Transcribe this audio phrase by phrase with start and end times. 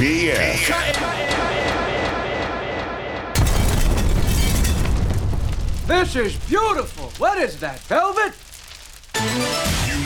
[0.00, 0.72] This
[6.16, 7.12] is beautiful.
[7.18, 8.32] What is that, velvet?
[9.14, 9.20] You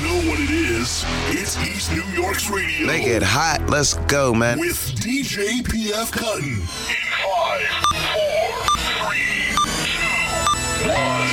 [0.03, 1.05] know what it is.
[1.29, 2.89] It's East New York's radio.
[2.89, 3.71] Make it hot.
[3.71, 4.59] Let's go, man.
[4.59, 6.55] With DJ PF Cuttin.
[6.55, 6.67] In
[7.23, 7.69] five,
[8.11, 8.67] four,
[8.99, 9.55] three,
[9.95, 11.31] two, one.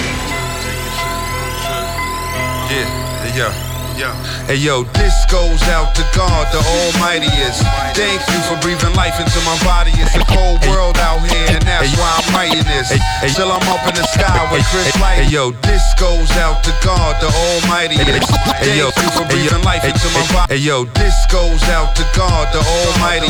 [2.70, 3.70] Yeah, yeah.
[4.02, 7.61] Hey yo, this goes out to God, the Almightiest.
[7.93, 9.93] Thank you for breathing life into my body.
[9.93, 12.91] It's a cold world out here, and that's why I'm writing this.
[13.35, 15.23] Till I'm up in the sky with Chris Light.
[15.23, 18.29] Hey yo, this goes out to God, the Almightiest.
[18.59, 20.57] Thank you for breathing life into my body.
[20.57, 23.29] Hey yo, this goes out to God, the Almighty.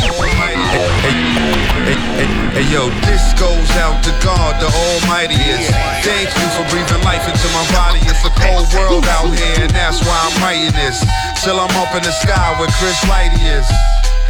[2.56, 5.72] Hey yo, this goes out to God, the Almightiest.
[6.04, 8.00] Thank you for breathing life into my body.
[8.08, 11.04] It's a cold world out here, and that's why I'm writing this.
[11.44, 13.68] Till I'm up in the sky where Chris Lighty is.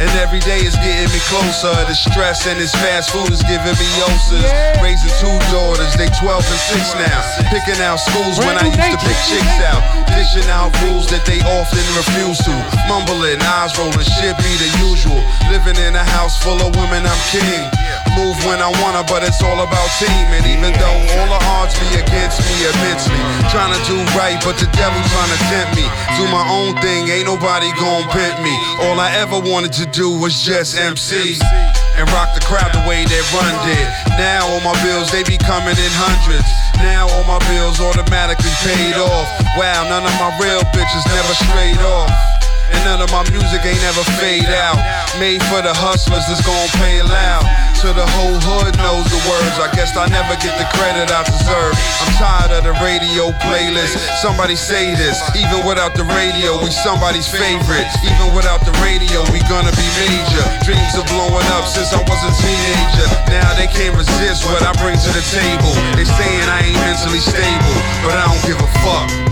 [0.02, 1.70] And every day is getting me closer.
[1.86, 4.50] The stress and this fast food is giving me ulcers.
[4.82, 7.22] Raising two daughters, they 12 and 6 now.
[7.54, 9.78] Picking out schools when I used to pick chicks out.
[10.10, 12.54] Dishing out rules that they often refuse to.
[12.90, 15.22] Mumbling, eyes rolling, shit be the usual.
[15.54, 17.62] Living in a house full of women, I'm king.
[18.18, 20.26] Move when I wanna, but it's all about team.
[20.34, 23.22] And even though all the odds be against me immensely,
[23.54, 25.86] trying to do right, but the devil trying to tempt me.
[26.18, 28.54] Do my own thing, ain't nobody gon' pimp me.
[28.82, 31.36] All I ever wanted to do was just MC
[32.00, 33.88] and rock the crowd the way that Run did.
[34.16, 36.48] Now all my bills they be coming in hundreds.
[36.80, 39.28] Now all my bills automatically paid off.
[39.56, 42.41] Wow, none of my real bitches never straight off.
[42.72, 44.80] And none of my music ain't ever fade out.
[45.20, 47.44] Made for the hustlers that's gon' pay loud.
[47.82, 49.58] So the whole hood knows the words.
[49.58, 51.74] I guess I never get the credit I deserve.
[51.74, 53.98] I'm tired of the radio playlist.
[54.22, 55.18] Somebody say this.
[55.34, 57.90] Even without the radio, we somebody's favorite.
[58.06, 60.46] Even without the radio, we gonna be major.
[60.62, 63.08] Dreams are blowing up since I was a teenager.
[63.34, 65.74] Now they can't resist what I bring to the table.
[65.98, 67.76] They saying I ain't mentally stable,
[68.06, 69.31] but I don't give a fuck.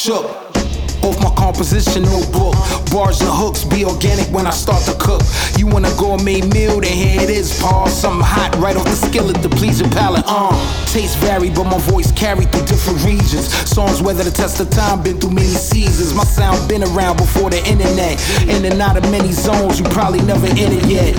[0.00, 0.24] Shook.
[1.02, 2.54] Off my composition notebook.
[2.90, 5.20] Bars and hooks be organic when I start to cook.
[5.58, 7.86] You want a gourmet meal, then here it is, Paul.
[7.88, 10.24] Something hot right off the skillet to please your palate.
[10.26, 10.52] Uh,
[10.86, 13.52] tastes vary, but my voice carried through different regions.
[13.68, 16.14] Songs weather the test of time, been through many seasons.
[16.14, 18.16] My sound been around before the internet.
[18.48, 21.14] In and out of many zones, you probably never in it yet.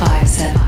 [0.00, 0.65] Five seven.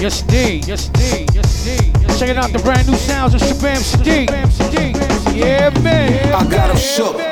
[0.00, 0.62] Yes, D.
[0.66, 1.26] Yes, D.
[1.34, 1.92] Yes, D.
[2.18, 4.30] Checking out the brand new sounds of Shabaam Sahdeeq.
[5.36, 6.32] Yeah, man.
[6.32, 7.29] I got got 'em shook.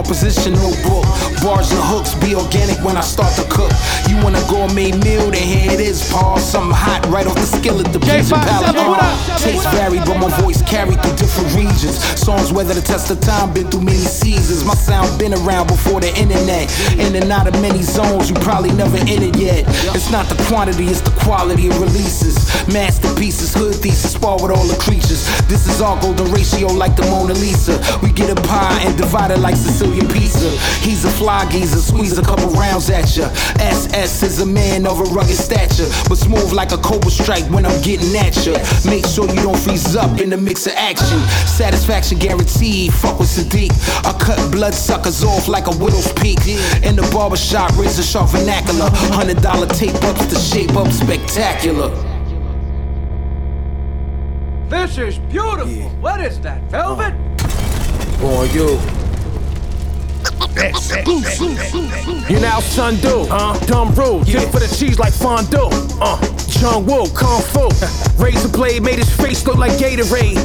[0.00, 1.04] Off my composition notebook.
[1.44, 3.72] Bars and hooks be organic when I start to cook.
[4.08, 6.38] You want a gourmet meal, then here it is, Paul.
[6.38, 8.24] Something hot right off the skillet the palate.
[8.24, 8.76] J57.
[8.76, 12.00] Uh, Tastes vary, but my voice carried through different regions.
[12.16, 14.64] Songs weather the test of time, been through many seasons.
[14.64, 16.68] My sound been around before the internet.
[16.98, 19.64] In and out of many zones, you probably never in it yet.
[19.96, 22.36] It's not the quantity, it's the quality of releases.
[22.72, 25.24] Masterpieces, hood thesis, spar with all the creatures.
[25.48, 27.80] This is our golden ratio like the Mona Lisa.
[28.02, 30.50] We get a pie and divide it like Sicilian pizza.
[30.86, 33.28] He's a fly geezer, squeeze a couple rounds at ya.
[33.58, 37.66] SS is a man of a rugged stature, but smooth like a cobra strike when
[37.66, 38.54] I'm getting at ya.
[38.88, 41.18] Make sure you don't freeze up in the mix of action.
[41.46, 43.72] Satisfaction guaranteed, fuck with Sahdeeq.
[44.06, 46.38] I cut blood suckers off like a widow's peak.
[46.84, 48.88] In the barbershop, razor sharp vernacular.
[49.12, 51.90] Hundred dollar tape ups to shape up spectacular.
[54.68, 55.88] This is beautiful.
[56.00, 57.12] What is that, velvet?
[58.22, 58.99] On you.
[62.30, 63.58] You now Sundu, huh?
[63.66, 65.68] Dumb rude, dip for the cheese like fondue.
[66.00, 67.68] Uh, John Woo, Kung Fu.
[68.22, 70.36] Razor blade made his face look like Gatorade.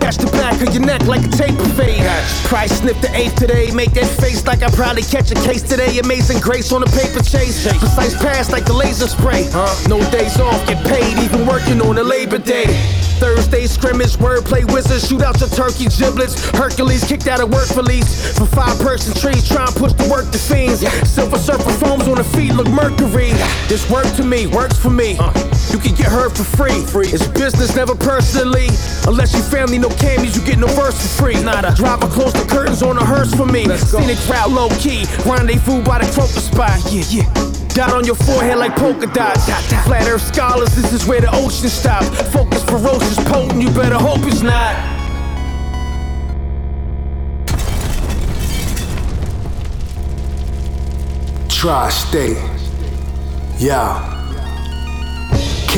[0.00, 2.02] Catch the back of your neck like a taper fade.
[2.46, 5.98] Price snip the eighth today, make that face like I probably catch a case today.
[5.98, 7.66] Amazing grace on a paper chase.
[7.66, 9.48] Precise pass like the laser spray.
[9.88, 13.07] No days off, get paid, even working on a Labor Day.
[13.18, 16.48] Thursday scrimmage, wordplay wizards, shoot out your turkey giblets.
[16.50, 20.30] Hercules kicked out a work release for five person trees, try and push the work
[20.30, 20.80] to fiends.
[21.08, 23.32] Silver surfer foams on the feet look mercury.
[23.68, 25.18] This work to me, works for me.
[25.72, 26.84] You can get hurt for free.
[26.86, 27.08] free.
[27.08, 28.68] It's business, never personally.
[29.06, 31.42] Unless you family, no camis, you get no verse for free.
[31.42, 31.74] Nada.
[31.74, 33.64] Driver close the curtains on a hearse for me.
[33.76, 35.04] Scenic crowd low key.
[35.24, 36.80] Rendezvous by the croaker spot.
[36.90, 37.48] Yeah, yeah.
[37.68, 39.44] Dot on your forehead like polka dots.
[39.86, 42.08] Flat earth scholars, this is where the ocean stops.
[42.32, 44.74] Focus ferocious, potent, you better hope it's not.
[51.48, 52.36] Tri-state.
[53.58, 54.17] Yeah.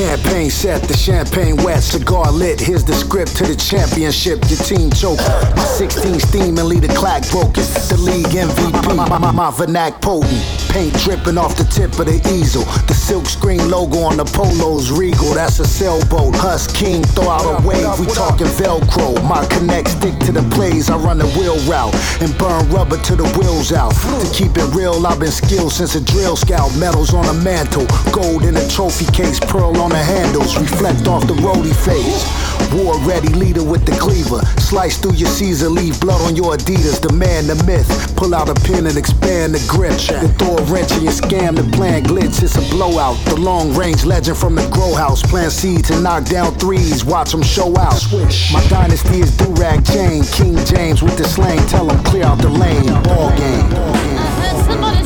[0.01, 2.59] Campaign set, the champagne wet, cigar lit.
[2.59, 4.39] Here's the script to the championship.
[4.49, 5.19] Your team choke.
[5.55, 7.61] My 16 steam and lead a clack broken.
[7.87, 8.95] The league MVP.
[8.95, 10.60] My, my, my vernac potent.
[10.71, 12.63] Paint dripping off the tip of the easel.
[12.87, 15.33] The silk screen logo on the polos regal.
[15.35, 16.33] That's a sailboat.
[16.39, 17.99] Hus King, throw out a wave.
[17.99, 19.19] We talking Velcro.
[19.27, 20.89] My connect stick to the plays.
[20.89, 23.91] I run the wheel route and burn rubber to the wheels out.
[23.91, 26.71] To keep it real, I've been skilled since a drill scout.
[26.77, 27.85] Medals on a mantle,
[28.15, 30.57] gold in a trophy case, pearl on the handles.
[30.57, 32.23] Reflect off the roadie face.
[32.71, 34.39] War ready leader with the cleaver.
[34.61, 37.01] Slice through your Caesar, leave blood on your Adidas.
[37.01, 38.15] The man, the myth.
[38.15, 39.99] Pull out a pin and expand the grip.
[40.39, 41.55] Throw a wrench your scam.
[41.55, 43.17] The plan glitch, it's a blowout.
[43.25, 45.21] The long range legend from the grow house.
[45.21, 47.03] Plant seeds and knock down threes.
[47.03, 47.93] Watch them show out.
[47.93, 48.51] Switch.
[48.53, 50.23] My dynasty is Durag Jane.
[50.23, 51.65] King James with the slang.
[51.67, 52.85] Tell him clear out the lane.
[53.03, 53.65] Ball game.
[53.73, 55.03] I heard somebody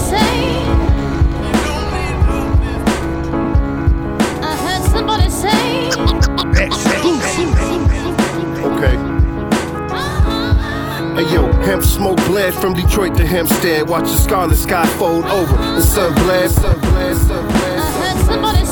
[11.16, 13.88] Hey yo, hemp smoke bled from Detroit to Hempstead.
[13.88, 15.56] Watch the scarlet sky fold over.
[15.56, 18.65] The sun bled, sun bled, sun heard uh-huh,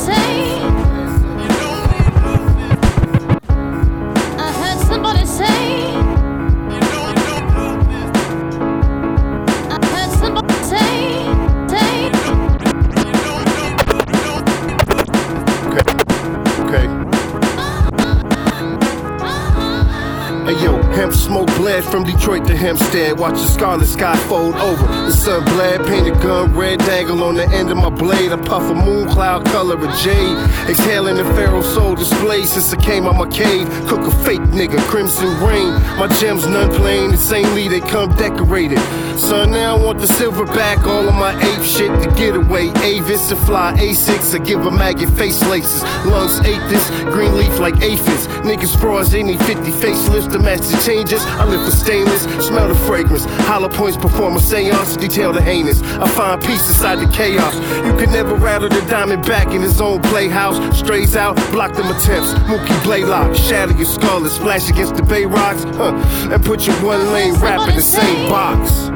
[21.82, 23.18] from Detroit to Hempstead.
[23.18, 24.86] Watch the scarlet sky fold over.
[24.86, 28.30] The sun bled, painted gun, red dangle on the end of my blade.
[28.30, 30.38] A puff of moon cloud color of jade.
[30.68, 33.68] Exhaling the pharaoh soul display since I came out my cave.
[33.88, 35.72] Cook a fake nigga, crimson rain.
[35.98, 38.78] My gems none plain, insanely they come decorated.
[39.18, 42.70] Son, now I want the silver back, all of my ape shit to get away.
[42.82, 45.82] Avis to fly A6, I give a maggot face laces.
[46.06, 48.28] Lungs ate this, green leaf like aphids.
[48.44, 51.24] Niggas frauds, they need 50 facelifts to match the changes.
[51.24, 53.24] I live for stainless, smell the fragrance.
[53.46, 55.82] Hollow points perform a seance, detail the heinous.
[55.82, 57.54] I find peace inside the chaos.
[57.86, 60.58] You can never rattle the diamond back in his own playhouse.
[60.78, 62.34] Strays out, block them attempts.
[62.44, 65.64] Mookie Blaylock, shatter your skull and splash against the bay rocks.
[65.76, 65.94] Huh,
[66.32, 68.90] and put your one lane rap in the same box.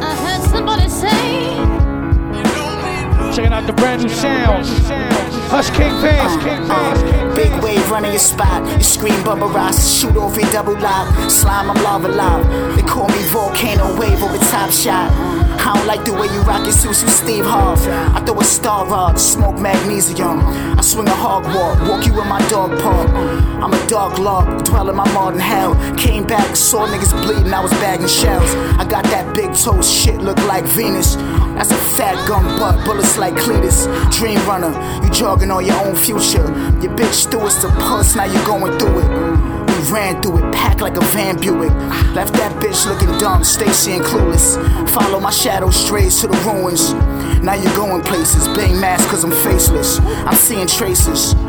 [0.00, 1.10] I heard somebody say.
[3.34, 5.11] Checking out the brand new sounds.
[5.52, 8.64] Hus Kingpin, King Pants, King Big wave running your spot.
[8.78, 11.30] You scream Bubba Ross, shoot off your double lock.
[11.30, 12.74] Slime, I'm lava loud.
[12.74, 15.12] They call me Volcano Wave over Top Shot.
[15.12, 17.78] I don't like the way you rock your you Steve Harv.
[18.16, 20.40] I throw a star rod, smoke magnesium.
[20.40, 23.10] I swing a hog walk, walk you in my dog park.
[23.62, 25.74] I'm a dog log, dwell in my modern hell.
[25.96, 28.50] Came back, saw niggas bleeding, I was bagging shells.
[28.80, 31.16] I got that big toe shit, look like Venus.
[31.54, 33.86] That's a fat gun butt, bullets like Cletus.
[34.10, 34.72] Dream runner,
[35.04, 36.46] you jogging on your own future.
[36.80, 39.08] Your bitch stewards to puss, now you're going through it.
[39.68, 41.72] We ran through it, packed like a Van Buick.
[42.14, 44.56] Left that bitch looking dumb, Stacy and clueless.
[44.90, 46.92] Follow my shadow strays to the ruins.
[47.42, 49.98] Now you're going places, bang mask cause I'm faceless.
[50.00, 51.34] I'm seeing traces.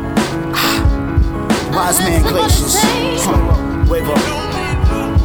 [1.74, 2.76] Wise man glaciers.
[3.24, 3.86] Huh.
[3.90, 4.18] Wave up.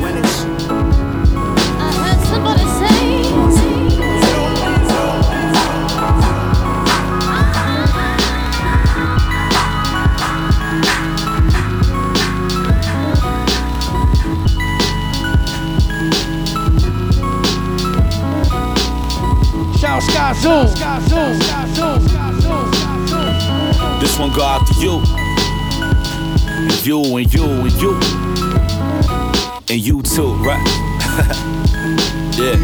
[0.02, 0.59] When it's
[20.02, 21.30] Sky Skyzoo.
[24.00, 25.02] This one go out to you.
[26.48, 28.00] And you and you and you.
[29.70, 30.66] And you too, right?
[32.38, 32.56] yeah.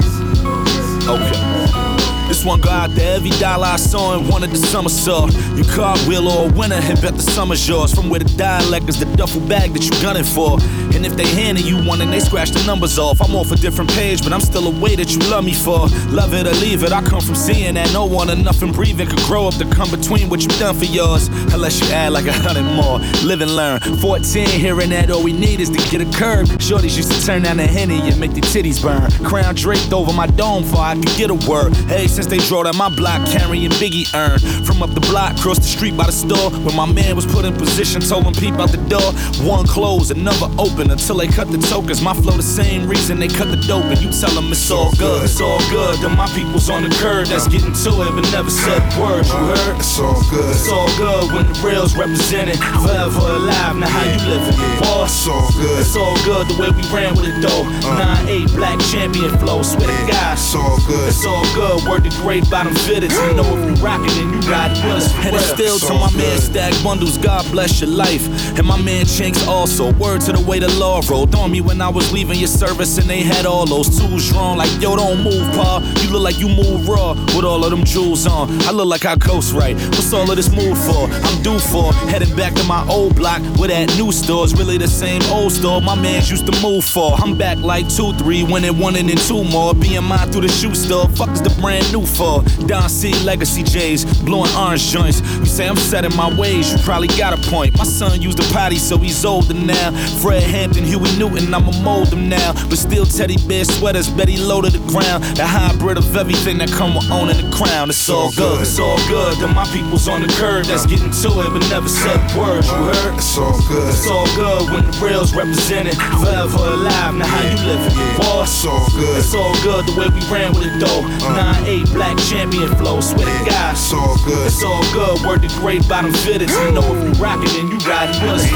[1.07, 1.85] Okay.
[2.27, 5.27] This one go out to every dollar I saw and wanted the summer saw.
[5.55, 7.93] You cartwheel or a winner and bet the summer's yours.
[7.93, 10.57] From where the dialect is the duffel bag that you gunning for.
[11.05, 13.91] If they handing you one and they scratch the numbers off, I'm off a different
[13.91, 15.87] page, but I'm still a way that you love me for.
[16.09, 19.07] Love it or leave it, I come from seeing that no one or nothing breathing
[19.07, 21.27] could grow up to come between what you done for yours.
[21.53, 22.97] Unless you add like a hundred more.
[23.23, 23.79] Live and learn.
[24.01, 26.47] 14, hearing that all we need is to get a curb.
[26.57, 29.11] Shorties used to turn down the henny and make the titties burn.
[29.29, 31.75] Crown draped over my dome for I could get a word.
[31.85, 34.39] Hey, since they draw down my block carrying Biggie urn.
[34.65, 37.45] From up the block, cross the street by the store, when my man was put
[37.45, 39.13] in position, told him peep out the door.
[39.47, 42.01] One closed, another open until they cut the tokens.
[42.01, 44.91] My flow the same reason they cut the dope, and you tell them it's all
[44.95, 45.23] good.
[45.25, 45.99] It's all good.
[45.99, 49.27] Then my people's on the curb that's getting to it, but never said words.
[49.27, 49.75] You heard?
[49.79, 50.49] It's all good.
[50.55, 52.57] It's all good when the real's represented.
[52.83, 54.55] Forever alive, now how you living?
[54.79, 55.79] Boss, It's all good.
[55.83, 57.63] it's all good the way we ran with it though.
[57.83, 58.23] Uh.
[58.25, 60.33] 9-8 black champion flow, swear to God.
[60.39, 61.07] It's all good.
[61.11, 63.11] It's all good, word to great bottom fitteds.
[63.27, 65.11] You know if you rockin', then you ride with us.
[65.25, 68.23] And it's still to my man Stack Bundles, God bless your life.
[68.57, 71.89] And my man Chinx also, word to the way the rolled on me when I
[71.89, 74.57] was leaving your service and they had all those tools drawn.
[74.57, 75.79] Like, yo, don't move, pa.
[76.01, 78.49] You look like you move raw with all of them jewels on.
[78.63, 79.75] I look like I coast right.
[79.75, 81.07] What's all of this mood for?
[81.09, 84.87] I'm due for heading back to my old block where that new store's really the
[84.87, 87.13] same old store my mans used to move for.
[87.13, 89.73] I'm back like two, three, winning one and then two more.
[89.75, 91.07] Mine through the shoe store.
[91.09, 92.43] Fuck is the brand new for?
[92.67, 95.21] Don C Legacy J's, blowing orange joints.
[95.39, 97.77] You say I'm set in my ways, you probably got a point.
[97.77, 99.91] My son used a potty, so he's older now.
[100.21, 102.51] Fred Hampton, Huey Newton, I'ma mold him now.
[102.65, 105.21] But still teddy bear sweaters, Betty low to the ground.
[105.37, 107.89] The hybrid of everything that come with owning the crown.
[107.93, 109.37] It's all good, it's all good.
[109.37, 112.65] Then my people's on the curb that's getting to it, but never said words.
[112.65, 113.13] You heard?
[113.13, 113.93] It's all good.
[113.93, 115.93] It's all good when the real's represented.
[116.17, 117.93] Forever alive, now how you living?
[118.17, 119.17] Boss, It's all good.
[119.21, 121.05] it's all good the way we ran with it though.
[121.29, 121.61] Uh-huh.
[121.61, 123.77] 9-8 black champion flow, swear to God.
[123.77, 124.47] It's all good.
[124.49, 126.49] It's all good, word to great bottom fitteds.
[126.57, 128.49] You know if you rockin', then you riding with us.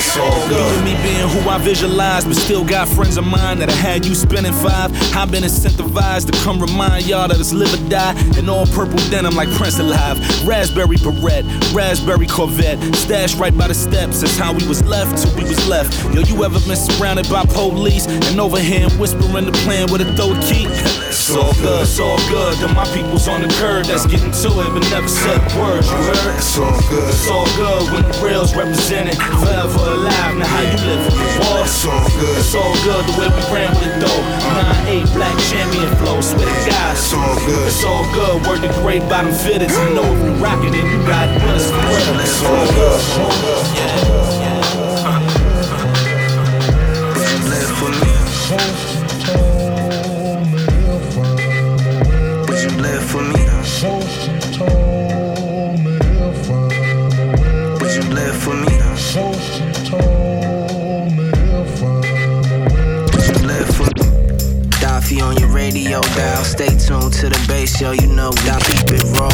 [0.00, 0.72] It's all good.
[0.88, 4.14] Me being who I visualize, but still got friends of mine that I had you
[4.14, 4.92] spending five.
[5.16, 8.14] I've been incentivized to come remind y'all that it's live or die.
[8.38, 10.16] In all purple denim like Prince Alive.
[10.46, 12.78] Raspberry beret, raspberry Corvette.
[12.94, 15.90] Stashed right by the steps, that's how we was left till we was left.
[16.14, 20.08] Yo, you ever been surrounded by police and over here whispering the plan with a
[20.14, 20.70] throw key?
[21.10, 22.58] It's all good, it's all good.
[22.58, 25.90] Then my people's on the curb that's getting to it, but never said words.
[25.90, 26.36] You heard?
[26.38, 27.08] It's all good.
[27.10, 29.16] It's all good when the real's represented.
[29.16, 31.39] Forever alive, now how you living?
[31.40, 32.38] Boss, It's all good.
[32.38, 34.22] it's all good the way we ran with it though.
[34.86, 36.92] 9-8 black champion flow, swear to God.
[36.96, 37.66] It's all good.
[37.66, 39.72] It's all good, word to great bottom fitteds.
[39.72, 42.20] You know if you rockin', then you riding with us forever.
[42.22, 44.10] It's all good.
[47.50, 48.89] Live for me.
[66.98, 67.92] To the bass, yo.
[67.92, 69.30] You know we keep it raw.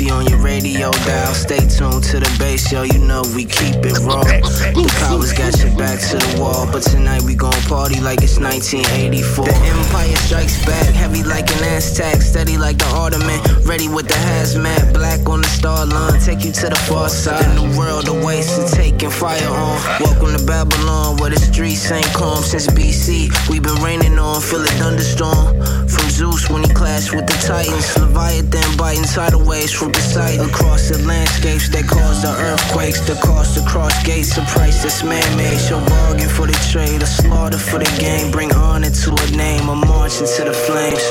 [0.00, 1.34] Da- on your radio dial.
[1.34, 2.82] Stay tuned to the bass, yo.
[2.82, 4.24] You know we keep it raw.
[4.24, 8.38] The powers got your back to the wall, but tonight we gon' party like it's
[8.38, 9.44] 1984.
[9.44, 14.14] The Empire strikes back, heavy like an Aztec, steady like the Ottoman, ready with the
[14.14, 17.44] hazmat, black on the star line, take you to the far side.
[17.44, 19.76] The new world awaits and taking fire on.
[20.00, 23.28] Welcome to Babylon, where the streets ain't calm since BC.
[23.50, 25.60] We've been raining on, feel a thunderstorm.
[25.90, 30.48] From Zeus when he clashed with the Titans, Leviathan biting tidal waves from Poseidon.
[30.48, 35.58] Across the landscapes that cause the earthquakes, the cost across gates, a price that's man-made.
[35.58, 38.30] Show bargain for the trade, a slaughter for the game.
[38.30, 41.02] Bring honor to a name, a march into the flames.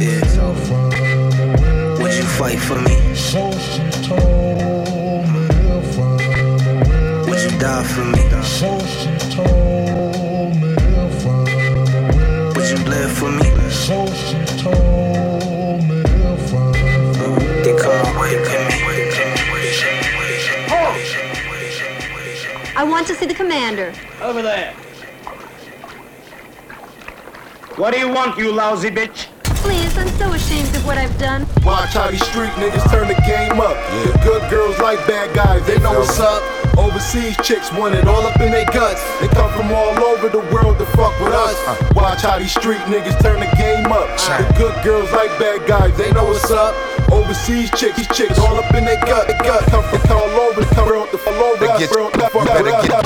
[0.00, 0.24] Yeah.
[2.02, 2.96] Would you fight for me?
[7.26, 8.22] Would you die for me?
[12.54, 14.93] Would you live for me?
[22.76, 23.94] I want to see the commander.
[24.20, 24.74] Over there.
[27.76, 29.28] What do you want, you lousy bitch?
[29.62, 31.46] Please, I'm so ashamed of what I've done.
[31.64, 33.76] Watch how these street niggas turn the game up.
[34.04, 36.42] The good girls like bad guys, they know what's up.
[36.76, 39.02] Overseas chicks want it all up in their guts.
[39.20, 41.56] They come from all over the world to fuck with us.
[41.94, 44.08] Watch how these street niggas turn the game up.
[44.18, 46.74] The good girls like bad guys, they know what's up.
[47.12, 49.28] Overseas chicks, these chicks all up in their gut.
[49.28, 51.66] They gut come from all over, come from the over.
[51.66, 51.90] Better get,
[52.32, 53.00] better get,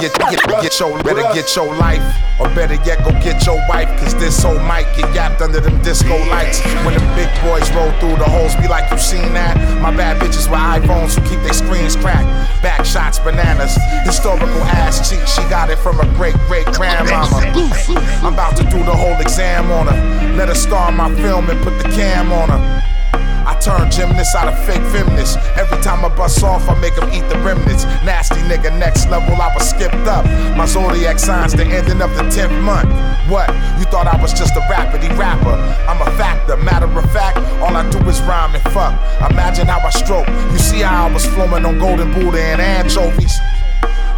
[0.00, 2.02] get, get, get your, better get your life,
[2.40, 3.88] or better yet, go get your wife.
[4.00, 6.60] Cause this old mic get yapped under them disco lights.
[6.84, 9.56] When the big boys roll through the holes, be like, you seen that?
[9.80, 12.28] My bad bitches with iPhones who keep their screens cracked.
[12.62, 15.26] Back shots, bananas, historical ass cheek.
[15.26, 17.52] She got it from a great great grandmama.
[18.22, 20.36] I'm about to do the whole exam on her.
[20.36, 22.91] Let her star my film and put the cam on her.
[23.46, 25.38] I Turn gymnast out of fake feminist.
[25.54, 27.84] Every time I bust off, I make them eat the remnants.
[28.02, 30.24] Nasty nigga, next level, I was skipped up.
[30.56, 32.90] My zodiac signs the ending of the 10th month.
[33.30, 33.46] What?
[33.78, 35.54] You thought I was just a rapidy rapper?
[35.86, 36.56] I'm a factor.
[36.56, 38.98] Matter of fact, all I do is rhyme and fuck.
[39.30, 40.26] Imagine how I stroke.
[40.26, 43.38] You see how I was flowing on golden Buddha and anchovies.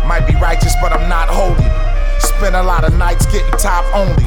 [0.09, 1.69] Might be righteous, but I'm not holy.
[2.21, 4.25] Spend a lot of nights getting top only.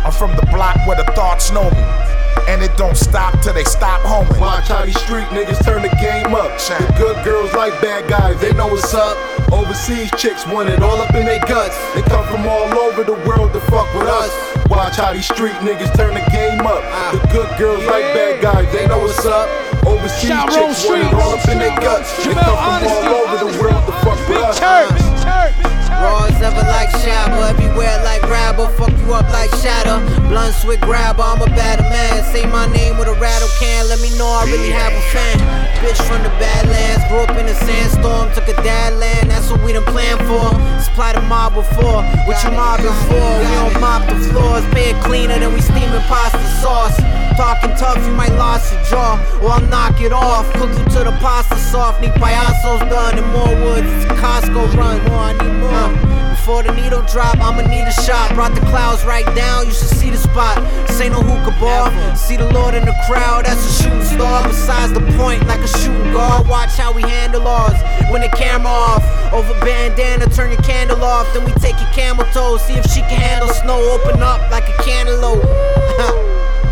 [0.00, 2.09] I'm from the block where the thoughts know me.
[2.48, 4.40] And it don't stop till they stop homing.
[4.40, 6.50] Watch how these street niggas turn the game up.
[6.58, 9.16] The good girls like bad guys, they know what's up.
[9.52, 11.76] Overseas chicks want it all up in their guts.
[11.94, 14.32] They come from all over the world to fuck with us.
[14.68, 16.82] Watch how these street niggas turn the game up.
[16.86, 17.10] Ah.
[17.12, 19.48] The good girls like bad guys, they know what's up.
[19.86, 22.16] Overseas Shout chicks want it all up in their guts.
[22.24, 25.09] They come from all over the world to fuck with us.
[26.00, 30.00] Raws ever like Shabba, everywhere like Rabba, fuck you up like Shatter.
[30.28, 32.24] Blunts with grabber, I'm a better man.
[32.32, 35.36] Say my name with a rattle can, let me know I really have a fan.
[35.82, 39.62] Bitch from the Badlands, grew up in a sandstorm, took a dad land, that's what
[39.62, 40.48] we done planned for.
[40.80, 43.28] Supply the mob before, what you mobbing for?
[43.40, 47.19] We don't mop the floors, it cleaner than we steaming pasta sauce.
[47.36, 50.50] Talking tough, you might lost your jaw, or I'll knock it off.
[50.54, 53.88] Cook you to the pasta soft, need payasos done and more woods.
[54.20, 55.70] Costco run, more I need more.
[55.70, 58.34] Uh, before the needle drop, I'ma need a shot.
[58.34, 60.56] Brought the clouds right down, you should see the spot.
[60.86, 62.16] This ain't no hookah bar.
[62.16, 64.42] See the Lord in the crowd, that's a shooting star.
[64.48, 66.48] Besides the point, like a shooting guard.
[66.48, 67.78] Watch how we handle ours.
[68.10, 71.32] When the camera off, over bandana, turn your candle off.
[71.34, 73.78] Then we take your camel toe, see if she can handle snow.
[73.96, 76.26] Open up like a cantaloupe.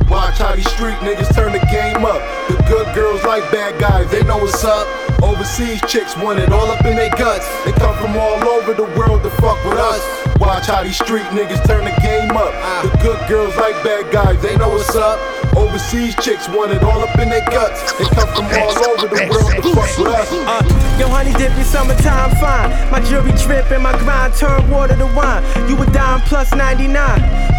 [0.08, 2.20] Watch how these street niggas turn the game up.
[2.48, 4.86] The good girls like bad guys, they know what's up.
[5.22, 7.46] Overseas chicks want it all up in their guts.
[7.64, 10.27] They come from all over the world to fuck with us.
[10.38, 12.52] Watch how these street niggas turn the game up.
[12.82, 15.18] The good girls like bad guys, they know what's up.
[15.56, 17.92] Overseas chicks want it all up in their guts.
[17.98, 20.30] They come from all over the world to fuck with us.
[20.30, 22.70] Uh, yo, honey dip your summertime fine.
[22.92, 25.42] My jewelry drip and my grind turn water to wine.
[25.68, 26.94] You a dime plus 99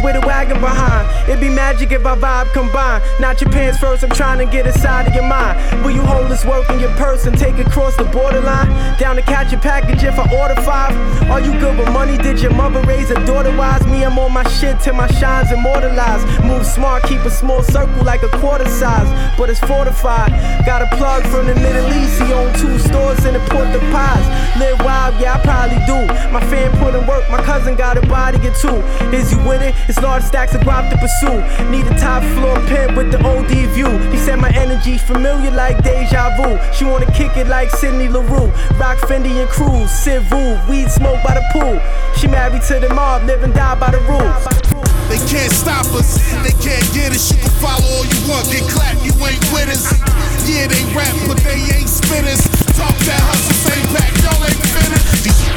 [0.03, 1.07] with a wagon behind.
[1.27, 3.01] It'd be magic if our vibe combine.
[3.19, 5.83] Not your pants first, I'm trying to get inside of your mind.
[5.83, 8.69] Will you hold this work in your purse and take it across the borderline?
[8.97, 10.95] Down to catch your package if I order five.
[11.29, 12.17] Are you good with money?
[12.17, 13.85] Did your mother raise a daughter wise?
[13.87, 16.25] Me, I'm on my shit till my shine's immortalized.
[16.43, 20.31] Move smart, keep a small circle like a quarter size, but it's fortified.
[20.65, 23.79] Got a plug from the Middle East, he own two stores in the Port de
[23.91, 24.25] Pies.
[24.59, 25.99] Live wild, yeah, I probably do.
[26.31, 28.77] My fan put in work, my cousin got a body or two.
[29.15, 29.73] Is you it?
[29.87, 31.39] It's large stacks of guap to pursue.
[31.71, 33.89] Need a top floor pimp with the OD view.
[34.11, 36.59] He said my energy familiar like deja vu.
[36.73, 38.51] She wanna kick it like Sydney LaRue.
[38.77, 41.79] Rock Fendi and Cruz, Civu, weed smoke by the pool.
[42.15, 44.43] She married to the mob, live and die by the rules.
[45.07, 47.31] They can't stop us, they can't get us.
[47.31, 49.95] You can follow all you want, get clapped, you ain't with us.
[50.43, 52.41] Yeah, they rap, but they ain't spitters.
[52.75, 55.07] Talk that hustle, same back, y'all ain't finished.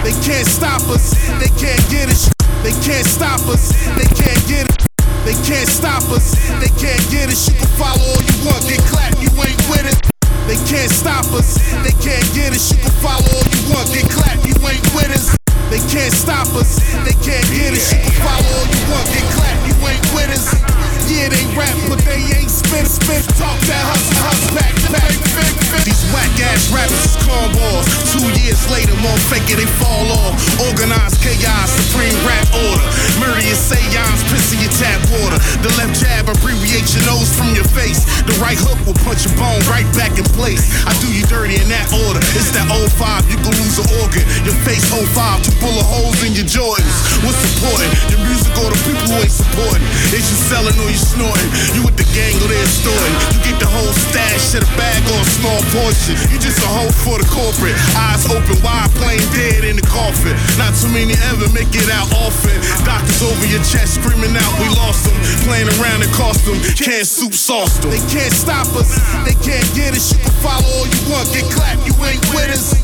[0.07, 2.31] They can't stop us, they can't get us.
[2.62, 4.79] They can't stop us, they can't get it.
[5.27, 7.51] They can't stop us, they can't get us.
[7.51, 9.99] You can follow all you want, get clapped, you ain't with it.
[10.47, 12.71] They can't stop us, they can't get us.
[12.71, 15.41] You can follow all you want, get clapped, you ain't with us.
[15.72, 17.94] They can't stop us, they can't get us.
[17.94, 20.91] You can follow all you want, get clapped, you ain't us.
[21.11, 23.27] Yeah, they rap, but they ain't spit, spit.
[23.35, 25.83] Talk that hustle, hustle back, back, back, back.
[25.83, 27.87] These whack ass rappers is cornballs.
[28.15, 30.38] Two years later, more fake they fall off.
[30.62, 32.87] Organized chaos, supreme rap order.
[33.19, 35.43] Murder your seance, piss in your tap water.
[35.67, 38.07] The left jab, abbreviate your nose from your face.
[38.23, 40.71] The right hook will punch your bone right back in place.
[40.87, 42.23] I do you dirty in that order.
[42.38, 44.23] It's that old 05, you can lose an organ.
[44.47, 46.95] Your face 05, two bullet holes in your Jordans.
[47.27, 47.91] What's important?
[48.15, 49.83] Your music or the people who ain't supporting?
[50.15, 51.50] Is you selling or you snorting?
[51.72, 53.16] You with the gang or they extorting?
[53.33, 56.20] You get the whole stash in a bag or a small portion.
[56.28, 57.74] You just a hoe for the corporate.
[57.96, 60.37] Eyes open wide, plain dead in the coffin.
[60.61, 62.61] Not too many ever make it out often.
[62.85, 65.16] Doctors over your chest screaming out, we lost them.
[65.48, 66.61] Playing around in them.
[66.76, 67.90] can't soup sauce them.
[67.90, 70.12] They can't stop us, they can't get us.
[70.12, 72.76] You can follow all you want, get clapped, you ain't with us.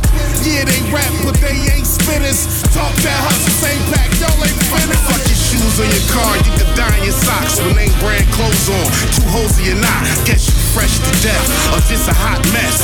[0.47, 2.64] Yeah, they rap, but they ain't spitters.
[2.73, 5.05] Talk that hustle, same pack, y'all ain't finished.
[5.05, 8.27] Fuck your shoes on your car, you can die in your socks with name brand
[8.35, 8.87] clothes on.
[9.15, 12.41] Two holes in your knot, guess you fresh to death, uh, or just a hot
[12.53, 12.83] mess.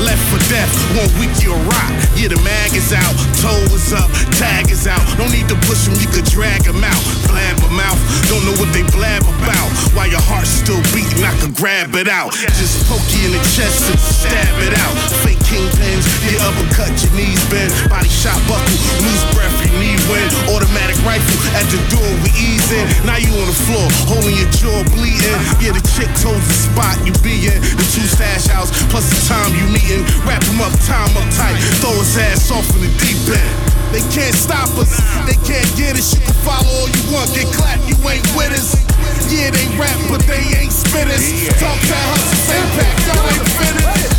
[0.00, 1.90] Left for death, one week you'll rot.
[2.14, 5.02] Yeah, the mag is out, toe is up, tag is out.
[5.18, 7.02] No need to push them, you could drag them out.
[7.30, 9.68] Blabber mouth, don't know what they blab about.
[9.94, 12.32] While your heart's still beating, I can grab it out.
[12.58, 14.94] Just poke you in the chest and stab it out.
[15.22, 16.04] Fake kingpins.
[16.26, 17.70] Your uppercut, your knees bend.
[17.88, 18.72] Body shot buckle,
[19.04, 20.26] loose breath, your knee win.
[20.50, 22.84] Automatic rifle at the door, we ease in.
[23.04, 25.38] Now you on the floor, holding your jaw bleeding.
[25.60, 27.58] Yeah, the chick told the spot you be in.
[27.60, 30.02] The two stash house, plus the time you meeting.
[30.24, 31.56] Wrap him up, time up tight.
[31.80, 33.74] Throw his ass off in the deep end.
[33.94, 34.90] They can't stop us,
[35.22, 36.14] they can't get us.
[36.14, 38.74] You can follow all you want, get clapped, you ain't with us.
[39.30, 41.22] Yeah, they rap, but they ain't spitters.
[41.60, 44.13] Talk to us, impact, y'all ain't finished.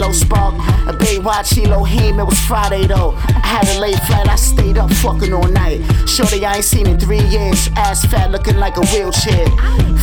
[0.00, 0.54] Halo spark.
[0.88, 3.12] A Baywatch Elohim, it was Friday though.
[3.16, 5.82] I had a late flight, I stayed up fucking all night.
[6.08, 7.68] Shorty, I ain't seen in three years.
[7.76, 9.46] Ass fat looking like a wheelchair.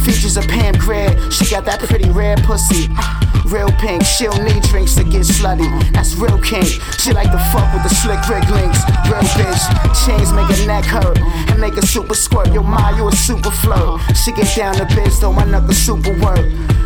[0.05, 2.89] Features of Pam Grier, she got that pretty rare pussy.
[3.47, 5.67] Real pink, she don't need drinks to get slutty.
[5.93, 6.67] That's real king.
[6.99, 8.83] She like to fuck with the slick Rick links.
[9.09, 9.63] Real bitch.
[10.05, 11.17] Chains make her neck hurt
[11.49, 12.53] and make her super squirt.
[12.53, 13.97] Yo, ma, you a super flow.
[14.13, 16.45] She get down to biz though, my knuckle super work.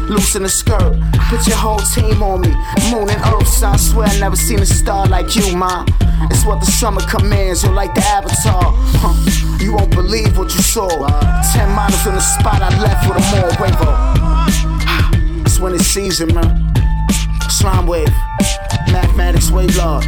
[0.09, 2.49] Loosen the skirt, put your whole team on me.
[2.91, 5.85] Moon and earth, so I swear I never seen a star like you, ma.
[6.29, 8.73] It's what the summer commands, you're like the avatar.
[8.99, 9.13] Huh.
[9.63, 10.89] You won't believe what you saw.
[11.53, 15.45] Ten models in the spot, I left with a more wavo.
[15.45, 16.73] It's when it's season, man.
[17.49, 18.09] Slime wave,
[18.91, 20.03] mathematics wave lord.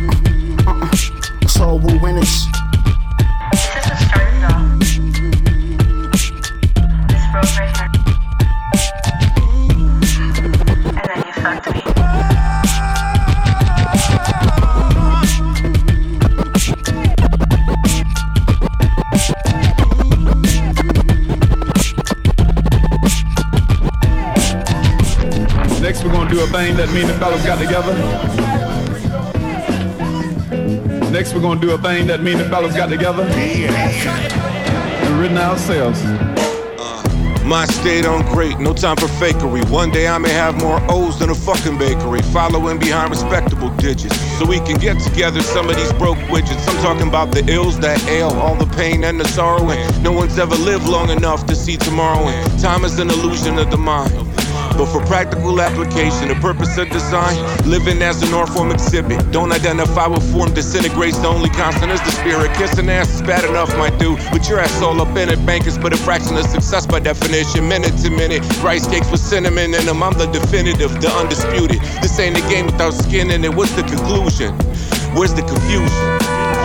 [0.65, 0.89] Uh-uh.
[1.41, 2.45] It's all woo winners.
[25.93, 27.93] Next, we're gonna do a thing that me and the fellas got together.
[31.11, 33.21] Next, we're gonna do a thing that me and the fellas got together.
[33.21, 36.01] And written ourselves.
[36.03, 39.69] Uh, my state on great, no time for fakery.
[39.69, 42.23] One day I may have more O's than a fucking bakery.
[42.33, 44.19] Following behind respectable digits.
[44.39, 46.67] So we can get together some of these broke widgets.
[46.69, 49.69] I'm talking about the ills that ail, all the pain and the sorrow.
[49.69, 52.25] And no one's ever lived long enough to see tomorrow.
[52.29, 54.22] And time is an illusion of the mind.
[54.77, 57.37] But for practical application, the purpose of design,
[57.69, 59.31] living as an art form exhibit.
[59.31, 62.51] Don't identify with form disintegrates, the only constant is the spirit.
[62.57, 64.19] Kissing ass is bad enough, my dude.
[64.31, 65.45] But your ass all up in it.
[65.45, 67.67] Bankers put a fraction of success by definition.
[67.67, 68.41] Minute to minute.
[68.63, 70.01] Rice cakes with cinnamon in them.
[70.01, 71.79] I'm the definitive, the undisputed.
[72.01, 73.53] This ain't a game without skin in it.
[73.53, 74.53] What's the conclusion?
[75.15, 75.89] Where's the confusion?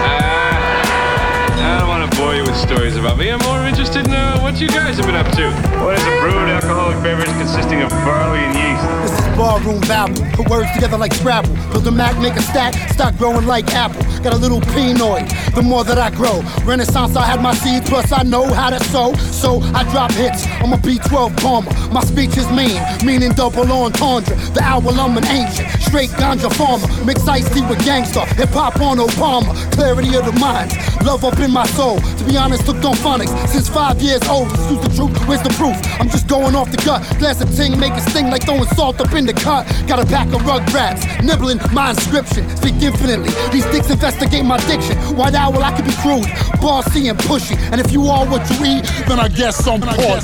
[0.00, 3.30] Ah, I want to bore you with stories about me.
[3.30, 5.50] I'm more interested in uh, what you guys have been up to.
[5.82, 9.12] What is a brewed alcoholic beverage consisting of barley and yeast?
[9.12, 10.22] This is barroom babble.
[10.32, 11.54] Put words together like Scrabble.
[11.70, 14.02] Build a Mac, make a stack, start growing like Apple.
[14.22, 16.42] Got a little pinoid, the more that I grow.
[16.64, 19.14] Renaissance, I had my seeds, plus I know how to sow.
[19.14, 20.46] So I drop hits.
[20.60, 21.72] I'm a B12 bomber.
[21.92, 24.34] My speech is mean, meaning double entendre.
[24.54, 26.86] The owl, I'm an ancient, straight ganja farmer.
[27.04, 29.54] Mix iced tea with gangster, hip hop on Obama.
[29.72, 31.97] Clarity of the minds, love up in my soul.
[32.18, 34.50] To be honest, hooked on phonics since five years old.
[34.50, 35.76] Excuse the truth, where's the proof?
[36.00, 37.02] I'm just going off the gut.
[37.18, 39.66] Glass of ting, make it sting like throwing salt up in the cut.
[39.86, 42.48] Got a pack of rug rats, nibbling my inscription.
[42.56, 43.30] Speak infinitely.
[43.50, 44.96] These dicks investigate my diction.
[45.16, 45.50] Why now?
[45.50, 46.26] Well, I could be crude,
[46.60, 47.56] bossy and pushy.
[47.72, 50.22] And if you are what you eat, then I guess I'm part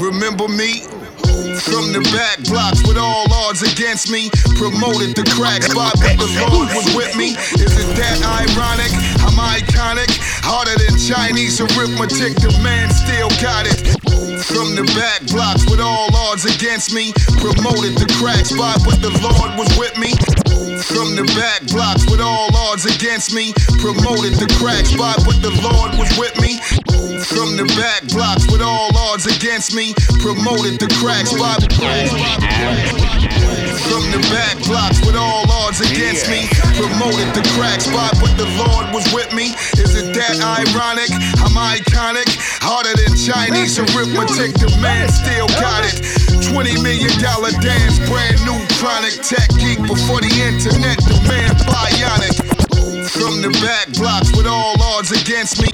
[0.00, 0.93] Remember me?
[1.34, 4.30] From the back blocks with all odds against me.
[4.54, 7.34] Promoted the crack spot, but the Lord was with me.
[7.58, 8.92] Is it that ironic?
[9.26, 10.10] I'm iconic.
[10.46, 13.98] Harder than Chinese arithmetic, the man still got it.
[14.46, 17.12] From the back blocks with all odds against me.
[17.42, 20.14] Promoted the crack spot, but the Lord was with me.
[20.64, 23.52] From the back blocks with all odds against me.
[23.84, 26.56] Promoted the crack spot, but the Lord was with me.
[27.20, 29.92] From the back blocks with all odds against me.
[30.24, 31.60] Promoted the crack spot.
[33.84, 36.48] From the back blocks with all odds against me.
[36.84, 39.56] Promoted the crack spot, but the Lord was with me.
[39.80, 41.08] Is it that ironic?
[41.40, 42.28] I'm iconic.
[42.60, 45.96] Harder than Chinese arithmetic, the man still got it.
[46.44, 52.36] 20 million dollar dance, brand new chronic tech geek before the internet, the man bionic.
[53.16, 55.72] From the back blocks with all odds against me.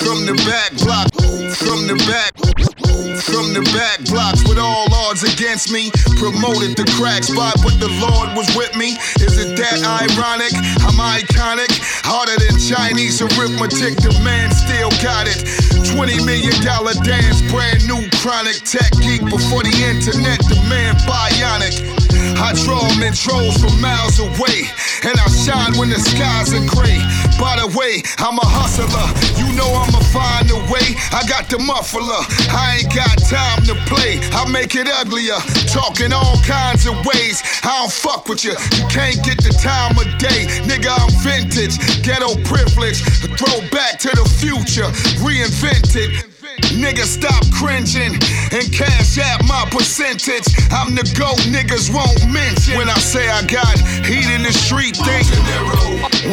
[0.00, 1.12] From the back block,
[1.60, 2.67] from the back.
[2.98, 5.90] From the back blocks with all odds against me.
[6.18, 8.98] Promoted the crack spot, but the Lord was with me.
[9.22, 10.50] Is it that ironic?
[10.82, 11.70] I'm iconic.
[12.02, 15.46] Harder than Chinese arithmetic, the man still got it.
[15.94, 22.07] 20 million dollar dance, brand new chronic tech geek before the internet, the man bionic.
[22.38, 24.70] I draw intros from miles away,
[25.02, 27.02] and I shine when the skies are gray.
[27.34, 29.10] By the way, I'm a hustler.
[29.34, 30.94] You know I'ma find a way.
[31.10, 32.22] I got the muffler.
[32.54, 34.22] I ain't got time to play.
[34.30, 35.38] I make it uglier.
[35.66, 37.42] Talking all kinds of ways.
[37.64, 38.54] I don't fuck with you.
[38.78, 40.46] You can't get the time of day.
[40.62, 41.74] Nigga, I'm vintage.
[42.06, 43.02] Ghetto privilege.
[43.34, 44.86] Throwback to the future.
[45.22, 46.27] Reinvented.
[46.74, 48.14] Nigga, stop cringing
[48.52, 50.46] and cash out my percentage.
[50.70, 52.76] I'm the GOAT niggas won't mention.
[52.76, 55.26] When I say I got heat in the street, think.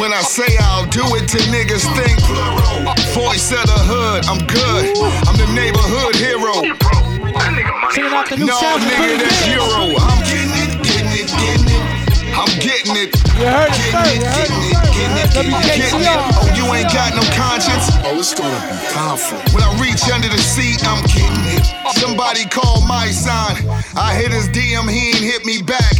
[0.00, 2.18] When I say I'll do it to niggas, think.
[3.14, 4.96] Voice of the hood, I'm good.
[5.26, 6.62] I'm the neighborhood hero.
[8.38, 9.96] No, nigga, that's Euro.
[9.98, 11.85] I'm getting it, getting it, getting it.
[12.36, 13.16] I'm getting it.
[13.40, 16.20] You heard it Getting it, getting it, getting it, getting it, getting it.
[16.36, 17.88] Oh, you ain't got no conscience?
[18.04, 19.40] Oh, it's gonna be powerful.
[19.56, 21.64] When I reach under the seat, I'm getting it.
[21.96, 23.64] Somebody call my sign.
[23.96, 25.96] I hit his DM, he ain't hit me back.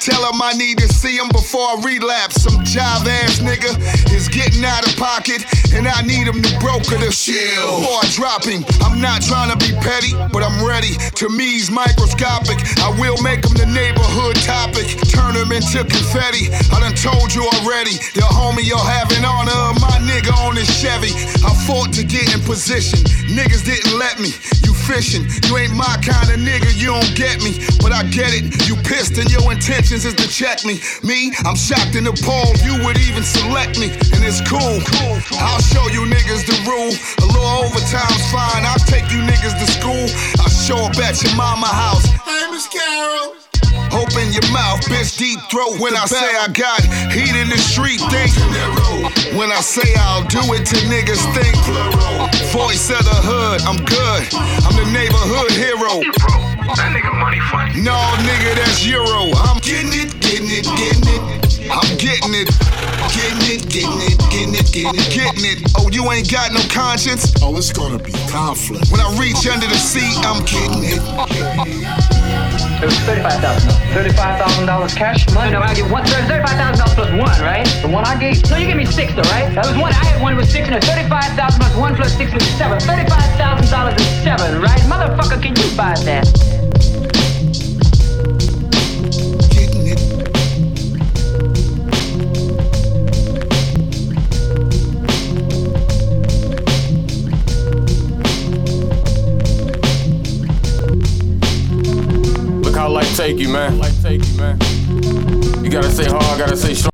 [0.00, 2.42] Tell him I need to see him before I relapse.
[2.42, 3.76] Some jive ass nigga
[4.14, 7.80] is getting out of pocket, and I need him to broker the chill.
[7.80, 10.96] Before I drop him, I'm not trying to be petty, but I'm ready.
[11.20, 12.58] To me, he's microscopic.
[12.80, 14.86] I will make him the neighborhood topic.
[15.12, 16.52] Turn him into confetti.
[16.72, 17.98] I done told you already.
[18.16, 21.12] Your homie, you're having honor of uh, my nigga on this Chevy.
[21.44, 23.00] I fought to get in position.
[23.28, 24.32] Niggas didn't let me.
[24.64, 25.26] You fishing.
[25.50, 26.70] You ain't my kind of nigga.
[26.78, 27.58] You don't get me.
[27.82, 28.46] But I get it.
[28.70, 30.80] You pissed and your intentions is to check me.
[31.02, 32.62] Me, I'm shocked and appalled.
[32.62, 33.90] You would even select me.
[34.14, 34.78] And it's cool.
[35.42, 36.94] I'll show you niggas the rule.
[37.20, 38.62] A little overtime's fine.
[38.64, 40.06] I'll take you niggas to school.
[40.40, 42.06] I'll show up at your mama house.
[42.24, 43.35] Hey, Miss Carol.
[44.36, 45.80] Open your mouth, bitch, deep throat.
[45.80, 46.80] When I say I got
[47.12, 48.32] heat in the street, think.
[49.32, 51.56] When I say I'll do it to niggas, think.
[52.52, 54.22] Voice of the hood, I'm good.
[54.60, 56.04] I'm the neighborhood hero.
[56.76, 57.80] That nigga money funny.
[57.80, 57.96] No,
[58.28, 59.32] nigga, that's Euro.
[59.48, 61.70] I'm getting it, getting it, getting it.
[61.72, 62.52] I'm getting it.
[63.16, 65.72] Getting it, getting it, getting it, getting it, getting it.
[65.78, 67.32] Oh, you ain't got no conscience?
[67.40, 68.90] Oh, it's gonna be conflict.
[68.90, 72.15] When I reach under the seat, I'm getting it.
[72.82, 73.70] It was thirty-five thousand.
[73.92, 75.52] Thirty-five thousand dollars cash money.
[75.52, 76.04] No, I get one.
[76.04, 77.66] Thirty-five thousand dollars plus one, right?
[77.82, 78.42] The one I gave.
[78.50, 79.52] No, you gave me six, though, right?
[79.54, 79.92] That was one.
[79.92, 82.80] I had one with six, and thirty-five thousand plus one plus six was seven.
[82.80, 84.80] Thirty-five thousand dollars is seven, right?
[84.88, 86.55] Motherfucker, can you buy that?
[103.18, 103.78] Life take you, man.
[103.78, 104.58] Life take you, man.
[105.64, 106.92] You gotta say hard, gotta say strong.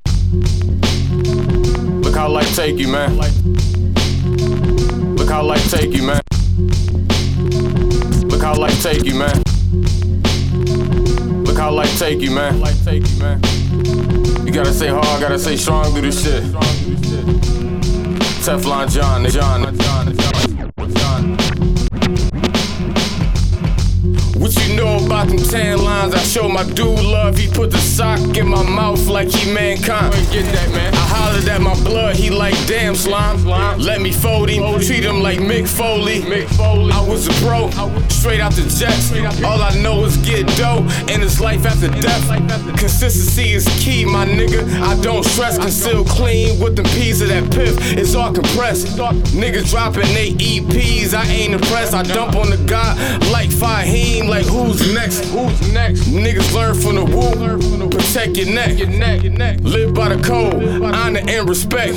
[2.01, 3.17] Look how life take you, man.
[5.17, 6.21] Look how life take you, man.
[8.29, 9.43] Look how life take you, man.
[11.45, 12.61] Look how life take you, man.
[12.61, 13.41] Life take you, man.
[14.47, 16.45] You gotta say hard, gotta say strong, do this shit.
[18.45, 19.77] Teflon John, John,
[24.43, 26.15] What you know about them tan lines?
[26.15, 27.37] I show my dude love.
[27.39, 30.13] He put the sock in my mouth like he mankind.
[30.33, 30.93] Get that, man.
[30.93, 32.17] I hollered at my blood.
[32.17, 33.45] He like damn slime.
[33.79, 34.65] Let me fold him.
[34.81, 36.23] Treat him like Mick Foley.
[36.23, 36.91] Mick Foley.
[36.91, 37.71] I was a pro.
[38.23, 39.11] Straight out the jets.
[39.43, 40.87] All I know is get dough.
[41.11, 42.29] And it's life after death.
[42.79, 44.63] Consistency is key, my nigga.
[44.81, 45.59] I don't stress.
[45.59, 47.75] Conceal clean with the peas of that piff.
[47.99, 48.97] It's all compressed.
[49.35, 51.15] Niggas dropping they EPs.
[51.15, 51.95] I ain't impressed.
[51.95, 52.95] I dump on the guy
[53.33, 54.29] like Fahim.
[54.29, 55.25] Like who's next?
[55.31, 56.03] Who's next?
[56.03, 57.91] Niggas learn from the woo.
[57.91, 58.79] Protect your neck.
[59.63, 60.63] Live by the code.
[60.95, 61.97] Honor and respect.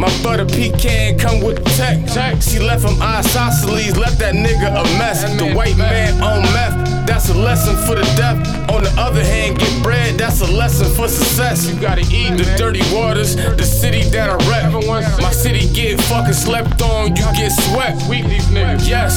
[0.00, 2.40] My butter pecan come with tech.
[2.40, 3.98] She left him isosceles.
[3.98, 5.41] Left that nigga a mess.
[5.48, 7.06] The white man on meth.
[7.06, 8.36] That's a lesson for the deaf.
[8.70, 10.16] On the other hand, get bread.
[10.16, 11.68] That's a lesson for success.
[11.68, 13.34] You gotta eat the dirty waters.
[13.34, 14.72] The city that I rep.
[15.20, 17.16] My city get fucking slept on.
[17.16, 18.08] You get swept.
[18.08, 18.88] Weak these niggas.
[18.88, 19.16] Yes.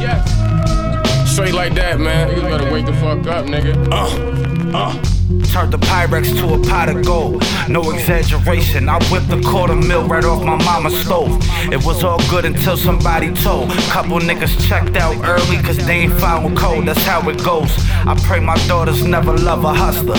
[0.00, 1.30] Yes.
[1.30, 2.28] Straight like that, man.
[2.28, 3.74] Niggas better wake the fuck up, nigga.
[3.92, 5.09] Uh, uh.
[5.30, 7.44] Turned the Pyrex to a pot of gold.
[7.68, 11.38] No exaggeration, I whipped a quarter mil right off my mama's stove.
[11.72, 13.70] It was all good until somebody told.
[13.90, 16.86] Couple niggas checked out early cause they ain't found cold.
[16.86, 17.70] That's how it goes.
[18.06, 20.18] I pray my daughters never love a hustler.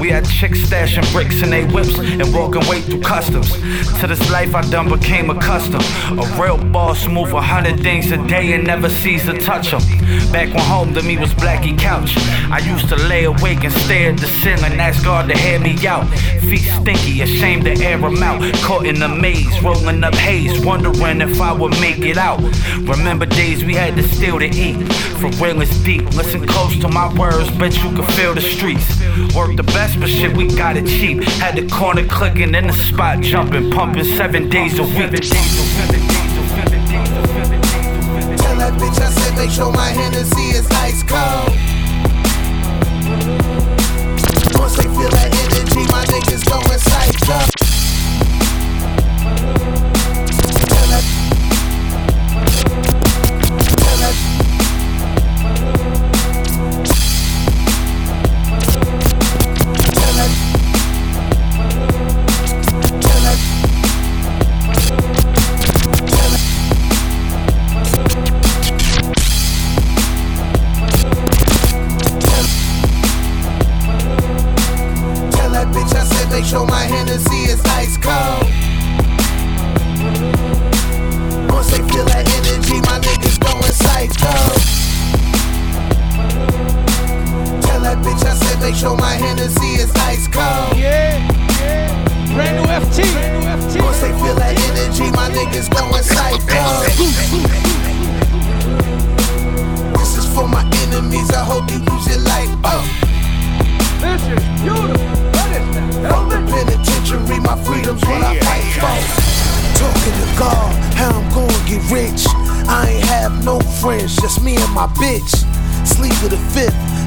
[0.00, 3.52] We had chicks stashing bricks in they whips and walking way through customs.
[4.00, 5.84] To this life I done became accustomed.
[6.18, 9.82] A real boss move a hundred things a day and never cease to touch them.
[10.32, 12.16] Back when home to me was Blackie Couch.
[12.50, 15.76] I used to lay awake and stare at the and ask God to hear me
[15.86, 16.08] out.
[16.40, 18.40] Feet stinky, ashamed to air them out.
[18.62, 22.40] Caught in the maze, rolling up haze, wondering if I would make it out.
[22.80, 24.76] Remember days we had to steal to eat.
[25.20, 28.86] From real it's deep, listen close to my words, bet you can feel the streets.
[29.34, 31.22] Work the best, but shit, we got it cheap.
[31.40, 34.94] Had the corner clicking and the spot jumping, pumping seven days a week.
[38.38, 41.58] Tell that bitch I said make sure my Hennessy is ice cold.
[44.68, 47.67] Once they feel that energy, my niggas going psycho.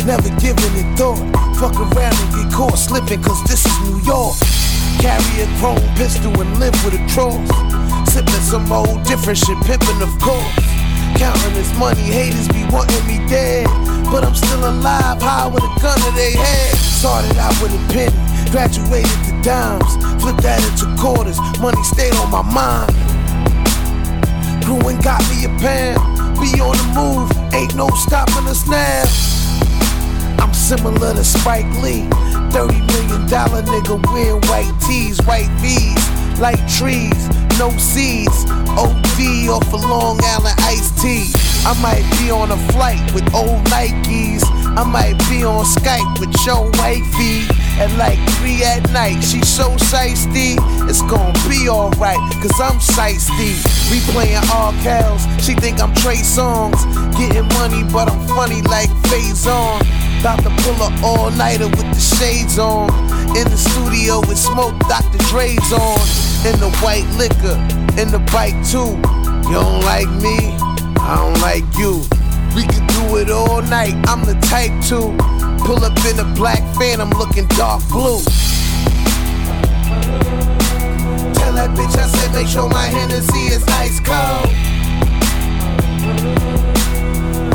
[0.06, 1.20] Never giving it thought.
[1.58, 4.36] Fuck around and get caught slipping, cause this is New York.
[5.00, 7.38] Carry a chrome pistol and live with a cross.
[8.10, 10.56] Sipping some old different shit, pimping of course.
[11.18, 13.68] Counting this money, haters be wanting me dead.
[14.10, 16.76] But I'm still alive, high with a gun to their head.
[16.76, 18.16] Started out with a penny,
[18.52, 19.96] graduated to dimes.
[20.22, 22.92] Flipped that into quarters, money stayed on my mind.
[24.66, 26.00] Grew and got me a pound.
[26.40, 29.51] Be on the move, ain't no stopping us now.
[30.42, 32.10] I'm similar to Spike Lee.
[32.52, 38.50] 30 million dollar nigga wearing white tees, white V's, like trees, no seeds.
[38.72, 41.32] OD off a Long Island iced tea.
[41.64, 44.42] I might be on a flight with old Nikes.
[44.76, 47.46] I might be on Skype with your wifey.
[47.80, 50.58] At like 3 at night, she so shiesty.
[50.90, 53.62] It's gonna be alright, cause I'm shiesty.
[53.92, 56.82] We playing all cows, she think I'm Trey Songz.
[57.18, 60.01] Getting money, but I'm funny like Faizon.
[60.22, 62.88] About to pull a all nighter with the shades on.
[63.36, 65.18] In the studio with smoke, Dr.
[65.34, 65.98] Dre's on.
[66.46, 67.58] In the white liquor,
[68.00, 69.02] in the bike too.
[69.50, 70.54] You don't like me,
[71.02, 72.06] I don't like you.
[72.56, 75.10] We could do it all night, I'm the type to.
[75.66, 78.22] Pull up in a black phantom looking dark blue.
[81.34, 84.52] Tell that bitch I said make sure my Hennessy is ice cold.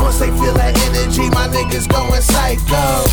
[0.07, 3.03] Once they feel that energy, my niggas going psycho.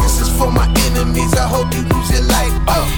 [0.00, 2.56] This is for my enemies, I hope you lose your life.
[2.72, 2.88] Oh.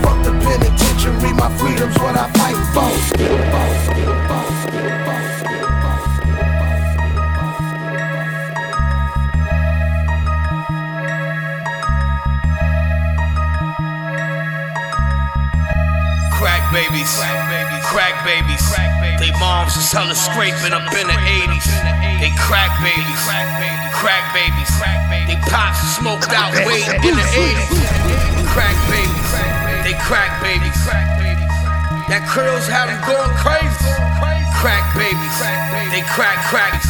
[0.00, 2.90] Fuck the penitentiary, my freedom's what I fight for.
[16.38, 17.18] Crack babies,
[17.92, 18.64] crack babies.
[19.20, 21.68] They moms was hella scraping up in the 80s.
[22.24, 23.20] They crack babies,
[23.92, 24.72] crack babies.
[25.28, 27.68] They pops smoked out way in the 80s.
[28.48, 29.30] Crack babies,
[29.84, 30.80] they crack babies.
[32.08, 33.92] That curls have them going crazy.
[34.56, 35.36] Crack babies,
[35.92, 36.88] they crack cracks.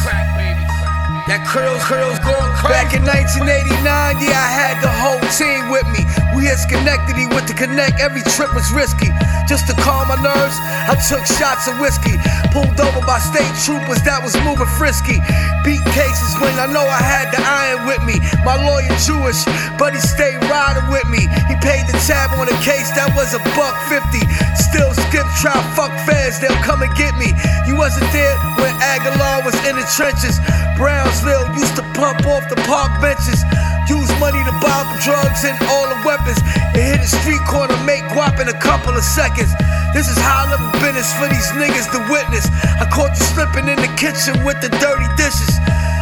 [1.27, 2.75] That curls, curls going crazy.
[2.75, 3.79] Back in 1989,
[4.19, 6.03] yeah, I had the whole team with me.
[6.35, 9.09] We had Schenectady, went to connect, every trip was risky.
[9.47, 10.57] just to calm my nerves.
[10.89, 12.17] I took shots of whiskey,
[12.51, 15.19] pulled over by state troopers that was moving frisky.
[15.61, 18.19] Beat cases when I know I had the iron with me.
[18.43, 19.45] My lawyer Jewish,
[19.77, 21.29] but he stayed riding with me.
[21.49, 24.23] He paid the tab on a case that was a buck fifty.
[24.57, 27.31] Still skip trial, fuck feds, they'll come and get me.
[27.69, 30.39] You wasn't there when Agallah was in the trenches.
[30.75, 33.43] Brownsville used to pump off the park benches.
[33.89, 36.39] Use money to buy up drugs and all the weapons.
[36.71, 39.51] And hit a street corner, make guap in a couple of seconds.
[39.91, 42.47] This is high level business for these niggas to witness.
[42.79, 45.51] I caught you slipping in the kitchen with the dirty dishes.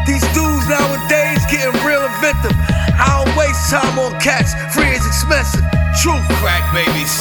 [0.06, 2.54] These dudes nowadays getting real inventive.
[3.02, 5.66] I don't waste time on cats, free is expensive.
[5.98, 6.22] Truth.
[6.38, 7.18] Crack babies,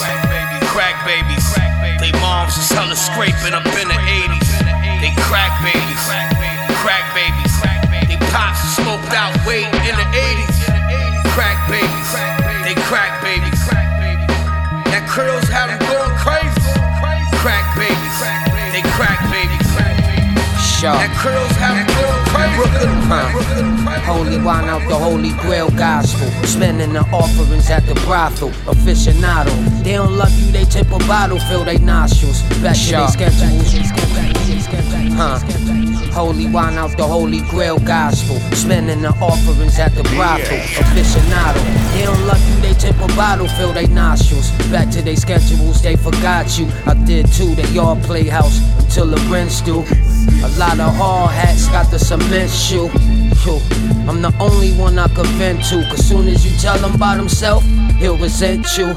[0.69, 1.45] crack babies.
[1.97, 4.49] They moms was hella scraping up in the 80s.
[5.01, 6.05] They crack babies,
[6.85, 7.40] crack babies.
[20.81, 21.85] That curls have.
[24.03, 26.27] Holy wine out the holy grail gospel.
[26.43, 28.49] Spending the offerings at the brothel.
[28.65, 29.53] Aficionado.
[29.83, 32.41] They don't love you, they tip a bottle, fill they nostrils.
[32.63, 33.71] Back to their schedules.
[35.13, 35.80] Huh.
[36.11, 38.39] Holy wine out the holy grail gospel.
[38.53, 40.57] Spending the offerings at the brothel.
[40.83, 41.61] Aficionado.
[41.93, 44.51] They don't love you, they tip a bottle, fill they nostrils.
[44.69, 46.67] Back to their schedules, they forgot you.
[46.85, 49.83] I did too, they all play house until the rents due.
[50.43, 52.89] A lot of hard hats got the cement shoe.
[54.07, 55.83] I'm the only one I could vent to.
[55.89, 57.63] Cause soon as you tell him about himself,
[57.97, 58.95] he'll resent you.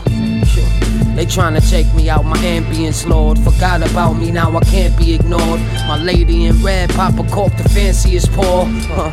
[1.14, 3.38] They tryna take me out, my ambience, Lord.
[3.38, 5.61] Forgot about me, now I can't be ignored.
[5.86, 8.64] My lady in red, Papa cork the fanciest paw.
[8.64, 9.12] Huh.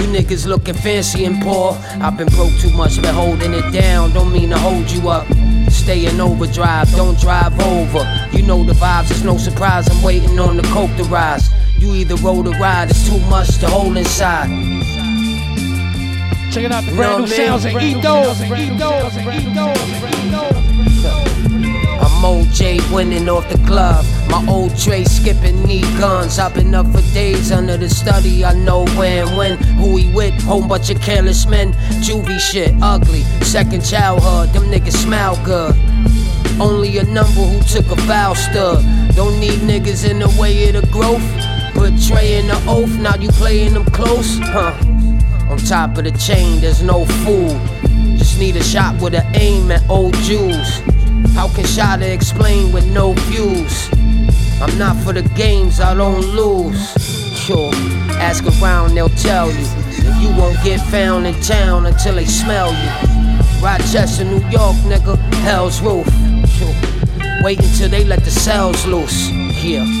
[0.00, 1.76] You niggas looking fancy and poor.
[2.00, 4.12] I've been broke too much, been holding it down.
[4.12, 5.26] Don't mean to hold you up.
[5.70, 8.02] Stay in overdrive, don't drive over.
[8.32, 9.88] You know the vibes, it's no surprise.
[9.90, 11.50] I'm waiting on the coke to rise.
[11.76, 14.48] You either roll the ride, it's too much to hold inside.
[16.50, 17.46] Check it out the brand new what I mean?
[17.46, 20.69] sounds and eat those, eat those, eat those.
[22.22, 24.06] I'm OJ winning off the glove.
[24.28, 26.38] My old Trey skipping knee guns.
[26.38, 28.44] I've been up for days under the study.
[28.44, 29.56] I know where and when.
[29.78, 30.34] Who he with?
[30.42, 31.72] Whole bunch of careless men.
[32.04, 33.22] Juvie shit, ugly.
[33.40, 35.74] Second childhood, them niggas smell good.
[36.60, 38.84] Only a number who took a vow stood.
[39.16, 41.24] Don't need niggas in the way of the growth.
[41.72, 44.38] Betraying the oath, now you playing them close?
[44.42, 44.76] Huh.
[45.48, 47.58] On top of the chain, there's no fool.
[48.18, 50.82] Just need a shot with an aim at old Jews.
[51.34, 53.88] How can Shada explain with no views?
[54.60, 56.92] I'm not for the games, I don't lose.
[57.38, 57.70] Sure,
[58.20, 59.66] ask around, they'll tell you.
[60.04, 62.90] And you won't get found in town until they smell you.
[63.62, 66.06] Rochester, New York, nigga, hell's roof.
[66.48, 66.74] Sure.
[67.42, 69.30] Wait until they let the cells loose.
[69.62, 69.99] Yeah.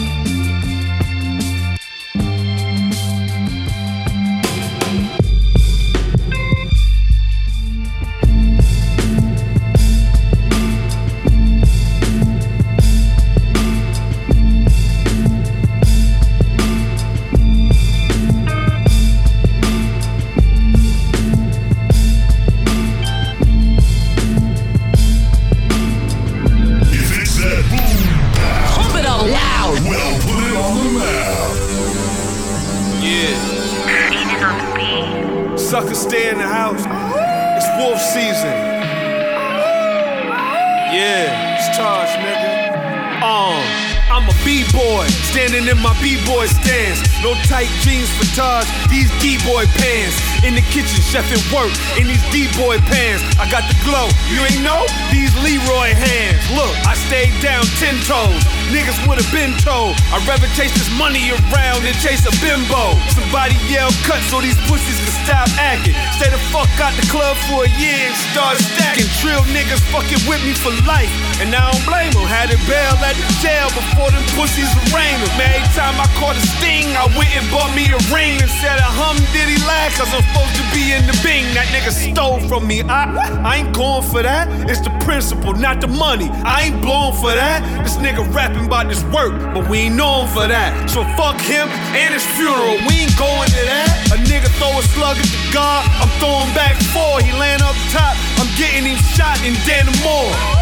[48.88, 50.16] These D-boy pants.
[50.44, 53.24] In the kitchen, chef at work, in these D-boy pants.
[53.36, 54.84] I got the glow, you ain't know?
[55.12, 56.40] These Leroy hands.
[56.52, 58.40] Look, I stayed down ten toes.
[58.72, 59.96] Niggas would've been told.
[60.12, 62.96] I'd rather chase this money around than chase a bimbo.
[63.12, 65.96] Somebody yell cut so these pussies can stop acting.
[66.16, 69.08] Stay the fuck out the club for a year and start stacking.
[69.20, 71.10] Trill niggas fucking with me for life.
[71.40, 72.28] And I don't blame them.
[72.28, 75.32] Had it bail at the jail before them pussies arraigned them.
[75.40, 78.52] Man, every time I caught a sting, I went and bought me a ring and
[78.60, 81.48] said a hum diddy laugh cause I'm supposed to be in the bing.
[81.56, 82.84] That nigga stole from me.
[82.84, 83.08] I,
[83.40, 84.52] I ain't going for that.
[84.68, 86.28] It's the principle, not the money.
[86.44, 87.64] I ain't blowing for that.
[87.88, 90.92] This nigga rapping about this work, but we ain't known for that.
[90.92, 92.76] So fuck him and his funeral.
[92.84, 93.88] We ain't going to that.
[94.12, 97.24] A nigga throw a slug at the God, I'm throwing back four.
[97.24, 100.59] He laying up top, I'm getting him shot in Dannemore.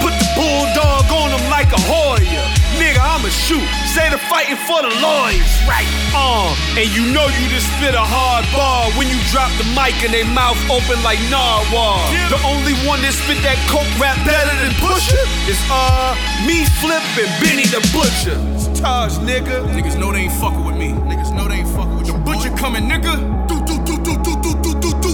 [0.00, 2.44] Put the bulldog on him like a Hoya.
[2.80, 3.62] Nigga, I'ma shoot.
[3.92, 5.52] say the fighting for the lawyers.
[5.68, 5.84] Right.
[6.16, 9.94] Uh, and you know you just spit a hard bar when you drop the mic
[10.00, 12.00] and they mouth open like narwhal.
[12.32, 15.20] The only one that spit that coke rap better than Pusha
[15.50, 18.38] is uh me, Flip, and Benny the Butcher.
[18.56, 19.66] It's Taj, nigga.
[19.76, 20.96] Niggas know they ain't fucking with me.
[21.10, 23.18] Niggas know they ain't fucking with the Butcher coming, nigga.
[23.50, 25.12] Do do do do do do do do do.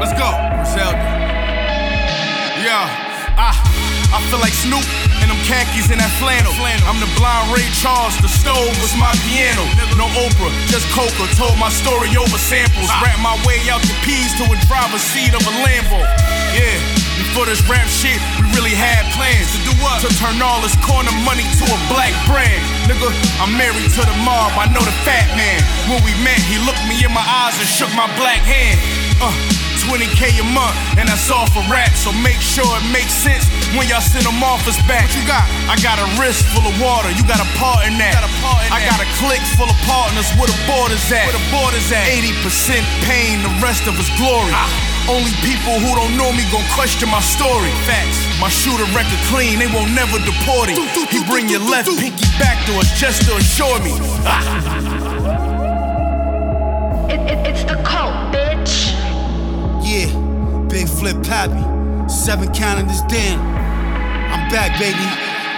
[0.00, 0.30] Let's go,
[0.64, 1.07] Zelda.
[4.28, 4.84] Feel like Snoop
[5.24, 6.52] and them khakis in that flannel.
[6.84, 9.64] I'm the blind Ray Charles, the stove was my piano.
[9.96, 11.24] No Oprah, just Coca.
[11.36, 12.92] Told my story over samples.
[13.00, 16.00] Rap my way out the peas to a driver's seat of a Lambo.
[16.52, 16.76] Yeah,
[17.16, 20.04] before this rap shit, we really had plans to do what?
[20.04, 22.60] To turn all this corner money to a black brand.
[22.84, 23.08] Nigga,
[23.40, 24.52] I'm married to the mob.
[24.60, 25.60] I know the fat man.
[25.88, 28.76] When we met, he looked me in my eyes and shook my black hand.
[29.24, 29.32] Uh,
[29.88, 31.96] 20k a month, and that's all for rap.
[31.96, 35.08] So make sure it makes sense when y'all send them offers back.
[35.08, 35.48] What you got?
[35.64, 37.08] I got a wrist full of water.
[37.16, 38.20] You got a part in that.
[38.20, 40.28] Got a part in I got a clique full of partners.
[40.36, 41.32] Where the borders at?
[41.32, 42.04] Where the borders at?
[42.04, 44.52] 80% pain, the rest of us glory.
[44.52, 44.68] Ah.
[45.08, 47.72] Only people who don't know me gon' question my story.
[47.88, 48.20] Facts.
[48.44, 50.84] My shooter record clean, they won't never deport him.
[51.08, 53.96] He bring your left pinky back to us just to assure me.
[54.28, 54.44] Ah.
[57.08, 58.97] It, it, it's the cult, bitch.
[60.68, 61.64] Big Flip Papi.
[62.10, 63.40] Seven counting this damn.
[63.40, 65.00] I'm back, baby.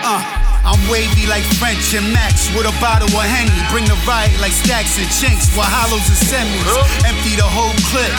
[0.06, 0.22] Uh,
[0.62, 3.50] I'm wavy like French and Max with a bottle of Henny.
[3.74, 6.62] Bring the riot like stacks and chinks with hollows and semis.
[7.02, 8.14] Empty the whole clip.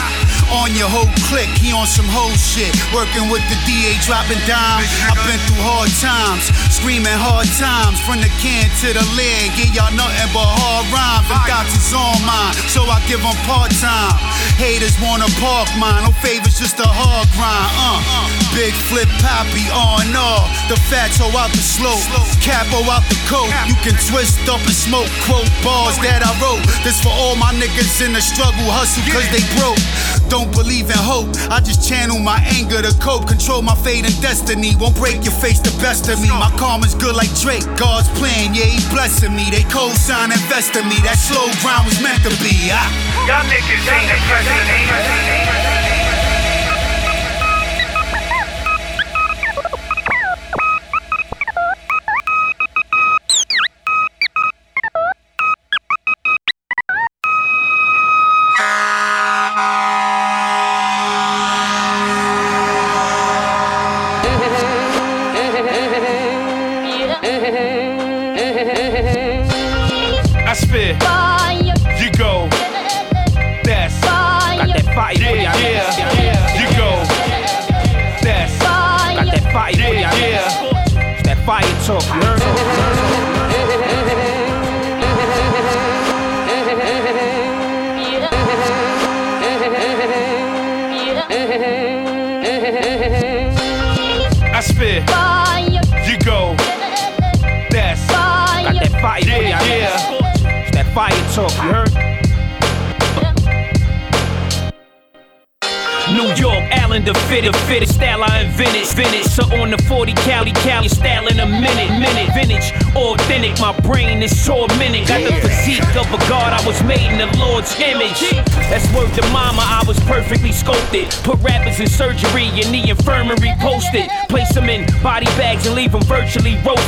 [0.60, 2.68] On your whole clique, he on some whole shit.
[2.92, 4.84] Working with the DA, dropping dimes.
[5.08, 7.96] I've been through hard times, screaming hard times.
[8.04, 11.24] From the can to the lid, get y'all nothing but hard rhymes.
[11.48, 14.12] Dots is on mine, so I give them part time.
[14.60, 17.72] Haters wanna park mine, no favors, just a hard grind.
[17.72, 20.44] Uh, big Flip Papi on all.
[20.68, 22.04] The fatso out the slope,
[22.44, 23.48] capo out the coat.
[23.64, 26.60] You can twist up and smoke quote bars that I wrote.
[26.84, 29.80] This for all my niggas in the struggle, hustle cause they broke.
[30.28, 33.28] Don't believe in hope, I just channel my anger to cope.
[33.28, 34.74] Control my fate and destiny.
[34.76, 36.28] Won't break your face, the best of me.
[36.28, 37.62] My karma's good like Drake.
[37.78, 39.46] God's plan, yeah, he blessing me.
[39.50, 40.98] They co-sign, invest in me.
[41.06, 42.72] That slow grind was meant to be.
[42.72, 42.88] Ah.
[43.28, 45.51] Y'all niggas ain't the president.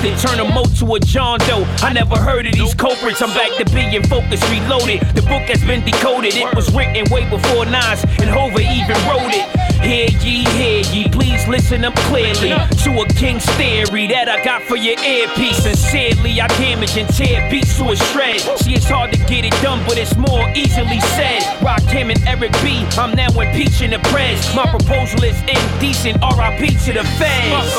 [0.05, 1.65] Turn them out to a John Doe.
[1.81, 3.23] I never heard of these culprits.
[3.23, 5.01] I'm back to being focused, reloaded.
[5.17, 6.37] The book has been decoded.
[6.37, 9.49] It was written way before Nas and Hova even wrote it.
[9.81, 12.53] Hear ye, hear ye, please listen up clearly
[12.85, 15.63] to a king's theory that I got for your earpiece.
[15.63, 18.41] Sincerely, I damage and tear beats to a shred.
[18.61, 21.43] See, it's hard to get it done, but it's more easily said.
[21.61, 22.85] Rakim and Eric B.
[22.97, 24.55] I'm now impeaching the press.
[24.55, 26.23] My proposal is indecent.
[26.23, 26.77] R.I.P.
[26.85, 27.75] to the feds.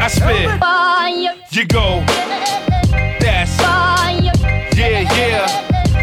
[0.00, 0.50] I spit.
[1.52, 2.02] You go.
[3.20, 3.56] That's.
[4.76, 5.46] Yeah, yeah.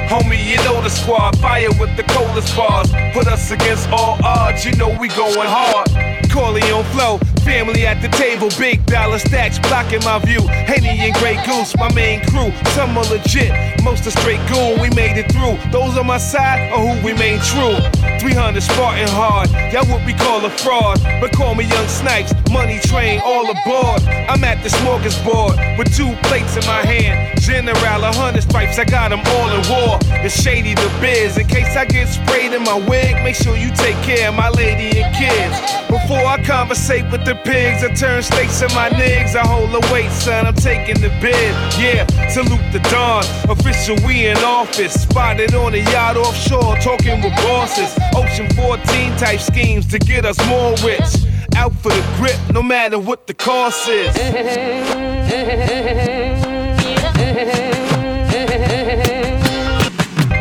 [0.08, 1.38] Homie, you know the squad.
[1.40, 2.90] Fire with the coldest bars.
[3.14, 4.64] Put us against all odds.
[4.66, 5.90] You know we going hard.
[6.32, 7.18] Corleone flow.
[7.44, 8.50] Family at the table.
[8.58, 10.42] Big dollar stacks blocking my view.
[10.48, 12.52] Henny and Grey Goose, my main crew.
[12.72, 13.52] Some are legit.
[13.84, 14.80] Most are straight goon.
[14.80, 15.58] We made it through.
[15.72, 17.80] Those on my side are who remain true.
[18.26, 19.52] 300 Spartan hard.
[19.72, 21.00] Y'all what we call a fraud.
[21.22, 22.35] But call me Young Snipes.
[22.56, 24.02] Money train all aboard.
[24.32, 27.40] I'm at the smorgasbord with two plates in my hand.
[27.42, 30.00] General, a hundred stripes, I got them all in war.
[30.24, 31.38] It's shady the biz.
[31.38, 34.50] In case I get sprayed in my wig, make sure you take care of my
[34.50, 35.56] lady and kids.
[35.92, 39.36] Before I conversate with the pigs, I turn stakes in my niggas.
[39.36, 41.52] I hold the weight, son, I'm taking the bid.
[41.76, 43.24] Yeah, salute the dawn.
[43.50, 44.94] Official, we in office.
[45.04, 47.92] Spotted on a yacht offshore, talking with bosses.
[48.16, 51.25] Ocean 14 type schemes to get us more rich.
[51.56, 54.16] Out for the grip, no matter what the cost is.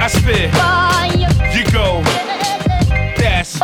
[0.00, 0.52] I spit.
[1.54, 2.02] You go.
[3.16, 3.60] That's.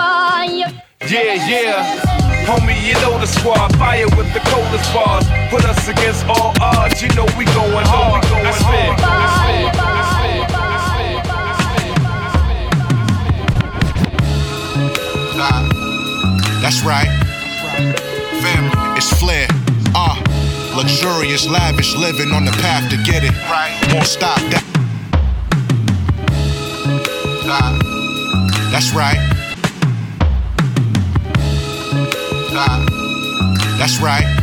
[1.11, 2.21] Yeah, yeah.
[2.47, 3.77] Homie, you know the squad.
[3.77, 5.27] Fire with the coldest bars.
[5.51, 7.03] Put us against all odds.
[7.03, 8.25] You know we going hard.
[8.25, 9.01] I spit.
[9.05, 9.75] I spit.
[15.37, 15.63] Nah,
[16.63, 17.20] that's right.
[18.43, 19.49] Family, it's flair.
[19.95, 20.17] Uh,
[20.77, 23.33] luxurious, lavish living on the path to get it.
[23.49, 23.77] Right.
[23.93, 24.65] Won't stop that.
[27.47, 27.79] Nah,
[28.71, 29.19] that's right.
[32.53, 32.85] Nah,
[33.79, 34.40] that's right.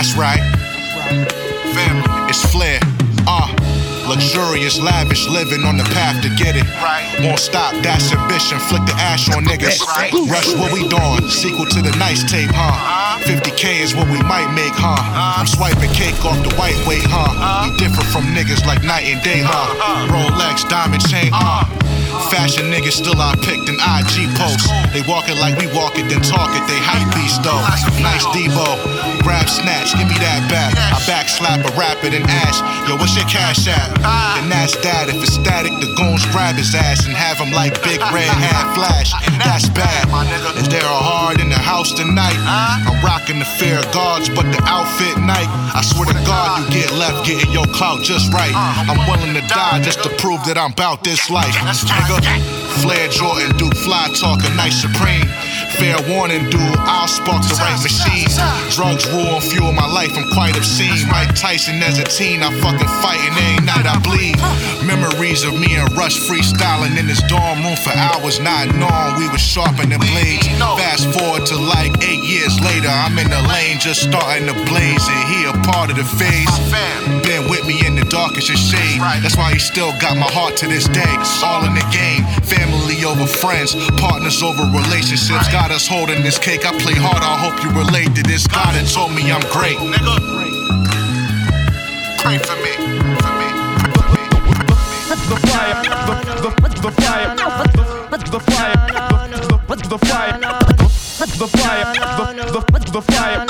[0.00, 0.40] That's right.
[1.74, 2.89] Family, it's flair.
[4.20, 6.68] Luxurious, lavish living on the path to get it.
[7.24, 8.60] Won't stop, that's ambition.
[8.68, 9.80] Flick the ash on niggas.
[10.28, 11.24] Rush what we doing.
[11.32, 13.16] Sequel to the nice tape, huh?
[13.24, 15.00] 50k is what we might make, huh?
[15.40, 17.64] I'm swiping cake off the white weight, huh?
[17.64, 20.12] We different from niggas like night and day, huh?
[20.12, 21.64] Rolex, diamond chain, uh.
[22.28, 24.68] Fashion niggas still I picked an IG post.
[24.92, 26.62] They walk it like we walk it, then talk it.
[26.68, 27.58] They hype beast though.
[28.04, 28.76] Nice Devo,
[29.24, 30.76] grab snatch, give me that back.
[30.76, 33.90] I back slap a rapid and ask, yo, what's your cash at?
[34.40, 35.08] Then that's that.
[35.08, 38.74] If it's static, the goons grab his ass and have him like big red hat
[38.74, 39.12] flash.
[39.40, 40.08] That's bad.
[40.58, 42.36] Is there a hard in the house tonight?
[42.86, 45.48] I'm rocking the fear of guards, but the outfit night.
[45.74, 48.52] I swear to God, you get left getting your clout just right.
[48.54, 51.54] Uh, I'm willing to die just to prove that I'm about this life.
[51.54, 52.20] Nigga,
[52.82, 55.28] Flair Jordan, Duke Fly talking nice supreme.
[55.76, 58.28] Fair warning, dude, I'll spark the right machine.
[58.70, 61.08] Drugs rule and fuel my life, I'm quite obscene.
[61.08, 64.36] Mike Tyson as a teen, I fucking fight and every night I bleed.
[64.86, 69.26] Memories of me and Rush freestyling in this dorm room for hours, not knowing we
[69.28, 70.46] was sharpening the blades.
[70.78, 75.02] Fast forward to like eight years later, I'm in the lane just starting to blaze,
[75.08, 76.48] and he a part of the phase.
[77.26, 79.00] Been with me in the darkest of shade.
[79.22, 81.14] That's why he still got my heart to this day.
[81.42, 85.48] All in the game, family over friends, partners over relationships.
[85.52, 86.66] Got us holding this cake.
[86.66, 87.22] I play hard.
[87.22, 88.46] I hope you relate to this.
[88.46, 89.78] God had told me I'm great.
[89.78, 90.18] Nigga,
[92.18, 92.72] pray for me.
[93.22, 93.48] For me.
[95.30, 96.50] The fire, the, the,
[96.82, 100.38] the fire, the, the fire, the, the fire,
[101.38, 103.49] the fire, the, the, the fire,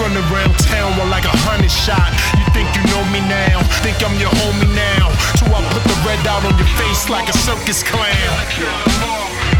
[0.00, 2.10] Running around town with like a hundred shot.
[2.34, 3.60] You think you know me now?
[3.84, 5.12] Think I'm your homie now?
[5.36, 9.51] So I put the red out on your face like a circus clown.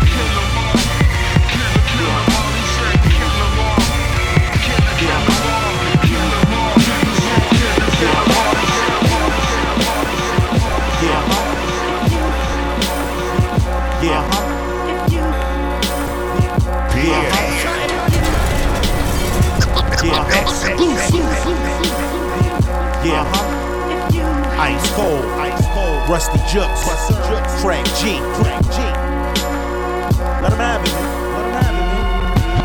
[23.04, 23.22] Yeah.
[24.12, 24.58] Yeah.
[24.58, 25.24] Ice cold.
[25.38, 26.02] Ice cold.
[26.10, 26.86] Ruste Juxx.
[26.86, 27.14] Rusty.
[27.62, 28.18] Craig G.
[28.34, 28.78] Craig G.
[30.42, 30.90] Let him have it.
[30.90, 31.86] Let him have it,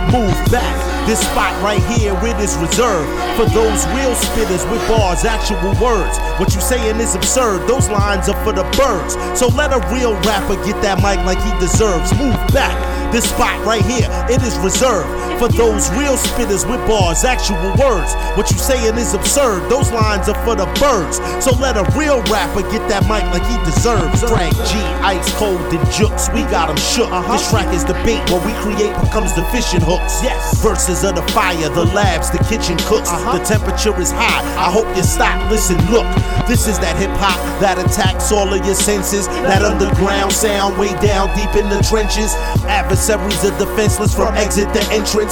[0.10, 0.12] man.
[0.12, 0.88] Move back.
[1.06, 3.08] This spot right here, it is reserved
[3.38, 6.18] for those real spitters with bars, actual words.
[6.40, 7.68] What you saying is absurd.
[7.68, 9.14] Those lines are for the birds.
[9.40, 12.12] So let a real rapper get that mic like he deserves.
[12.18, 12.76] Move back.
[13.14, 15.08] This spot right here, it is reserved
[15.38, 18.14] for those real spitters with bars, actual words.
[18.36, 19.70] What you saying is absurd.
[19.70, 21.18] Those lines are for the birds.
[21.44, 24.24] So let a real rapper get that mic like he deserves.
[24.26, 27.12] Frank G, Ice Cold, and Juxx, we got 'em shook.
[27.12, 27.34] Uh-huh.
[27.34, 28.22] This track is the bait.
[28.32, 30.22] What we create becomes the fishing hooks.
[30.24, 30.58] Yes.
[30.62, 33.10] Verses of the fire, the labs, the kitchen cooks.
[33.10, 33.38] Uh-huh.
[33.38, 34.42] The temperature is high.
[34.58, 36.08] I hope you stop, listen, look.
[36.48, 39.28] This is that hip hop that attacks all of your senses.
[39.44, 42.34] That underground sound way down deep in the trenches.
[42.68, 45.27] Adversaries are defenseless from exit to entrance.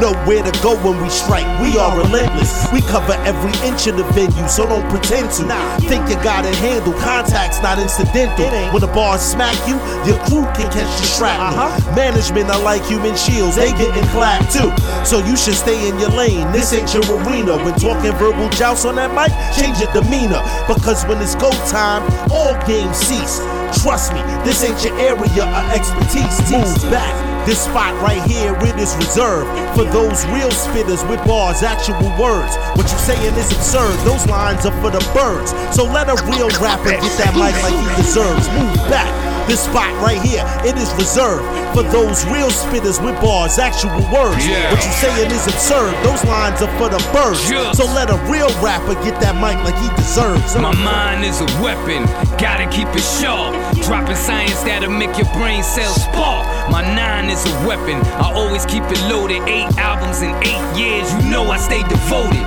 [0.00, 1.46] Nowhere to go when we strike.
[1.60, 2.66] We are relentless.
[2.72, 5.44] We cover every inch of the venue, so don't pretend to.
[5.88, 6.96] Think you got it handled.
[6.96, 8.46] Contact's not incidental.
[8.72, 9.76] When the bars smack you,
[10.06, 11.58] your crew can catch the shrapnel.
[11.58, 11.96] Uh-huh.
[11.96, 14.70] Management are like human shields, they getting clapped too.
[15.04, 16.50] So you should stay in your lane.
[16.52, 17.56] This ain't your arena.
[17.64, 20.42] When talking verbal jousts on that mic, change your demeanor.
[20.68, 23.40] Because when it's go time, all games cease.
[23.82, 26.50] Trust me, this ain't your area of expertise.
[26.50, 27.29] Move back.
[27.46, 32.56] This spot right here, it is reserved for those real spitters with bars, actual words.
[32.76, 33.96] What you saying is absurd.
[34.04, 35.50] Those lines are for the birds.
[35.74, 38.48] So let a real rapper get that mic like he deserves.
[38.48, 39.29] Move back.
[39.50, 41.42] This spot right here, it is reserved
[41.74, 44.46] for those real spitters with bars, actual words.
[44.46, 44.70] Yeah.
[44.70, 45.90] What you saying is absurd.
[46.06, 47.42] Those lines are for the birds.
[47.76, 50.54] So let a real rapper get that mic like he deserves.
[50.54, 52.06] My mind is a weapon,
[52.38, 53.58] gotta keep it sharp.
[53.82, 56.46] Dropping science that'll make your brain cells spark.
[56.70, 59.42] My nine is a weapon, I always keep it loaded.
[59.50, 62.46] Eight albums in eight years, you know I stay devoted.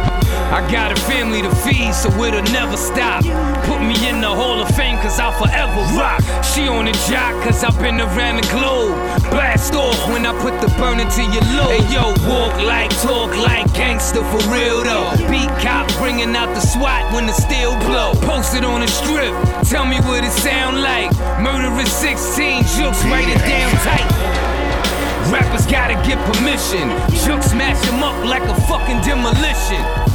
[0.55, 3.25] I got a family to feed, so it'll never stop.
[3.65, 6.21] Put me in the Hall of Fame, cause I'll forever rock.
[6.43, 8.95] She on the jock, cause I've been around the globe.
[9.31, 11.71] Blast off when I put the burner to your load.
[11.71, 15.09] Hey yo, walk like, talk like gangster for real though.
[15.31, 18.13] Beat cop bringing out the SWAT when the steel blow.
[18.27, 19.33] Posted on the strip,
[19.67, 21.11] tell me what it sound like.
[21.39, 24.09] Murderous 16, jokes, write it down tight.
[25.31, 26.91] Rappers gotta get permission.
[27.23, 30.12] Shook smash them up like a fucking demolition.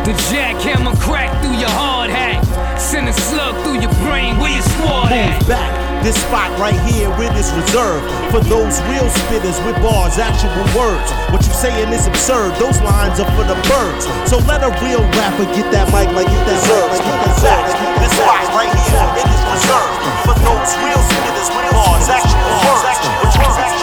[0.00, 2.40] The jackhammer crack through your hard hat.
[2.80, 4.40] Send a slug through your brain.
[4.40, 5.36] Where your squad at?
[5.36, 5.70] Move back.
[6.00, 11.12] This spot right here, it is reserved for those real spitters with bars, actual words.
[11.28, 12.56] What you saying is absurd.
[12.56, 14.08] Those lines are for the birds.
[14.24, 16.96] So let a real rapper get that mic like he deserves.
[17.04, 17.68] Move back.
[18.00, 22.96] This spot right here, it is reserved for those real spitters with bars, actual words.
[23.20, 23.79] What you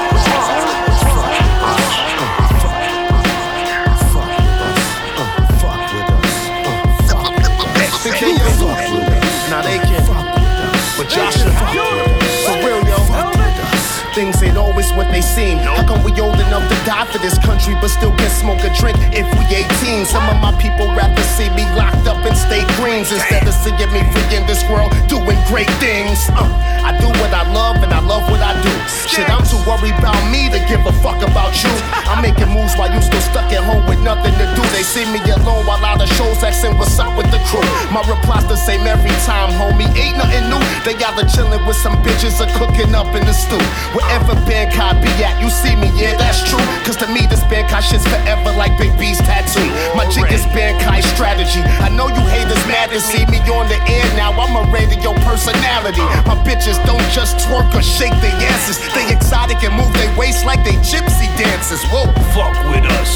[14.17, 14.76] Things ain't always
[15.07, 15.57] what they seem.
[15.57, 18.71] How come we old enough to die for this country, but still can smoke a
[18.75, 20.05] drink if we 18?
[20.05, 23.91] Some of my people rather see me locked up in state greens instead of seeing
[23.91, 26.19] me free in this world doing great things.
[26.29, 26.47] Uh,
[26.83, 28.73] I do what I love and I love what I do.
[29.07, 31.71] Shit, I'm too worried about me to give a fuck about you.
[32.07, 34.63] I'm making moves while you still stuck at home with nothing to do.
[34.75, 37.65] They see me alone while out of shows asking what's up with the crew.
[37.91, 39.87] My replies the same every time, homie.
[39.95, 40.61] Ain't nothing new.
[40.83, 43.61] They either chilling with some bitches or cooking up in the stew.
[43.95, 46.61] Wherever Bangkok be at, you see me, yeah, that's true.
[46.85, 49.65] Cause to me, this Bangkok shit's forever like Big B's tattoo.
[49.97, 51.61] My jig is Bangkok strategy.
[51.83, 54.31] I know you haters mad to see me on the air now.
[54.33, 56.03] I'm a radio personality.
[56.29, 58.77] My bitches don't just twerk or shake their asses.
[58.93, 61.83] They exotic and move their waist like they gypsy dancers.
[61.89, 62.09] Whoa.
[62.33, 63.11] Fuck with us.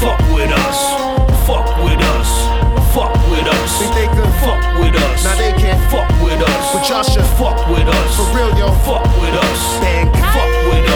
[0.00, 0.78] Fuck with us.
[1.46, 2.30] Fuck with us.
[2.94, 3.70] Fuck with us.
[3.78, 5.24] Think they could fuck with us.
[5.24, 6.72] Now they can't fuck with us.
[6.72, 8.16] But y'all should fuck with us.
[8.16, 8.70] For real, yo.
[8.86, 9.60] Fuck with us.
[9.80, 10.06] Bang.
[10.32, 10.93] Fuck with us.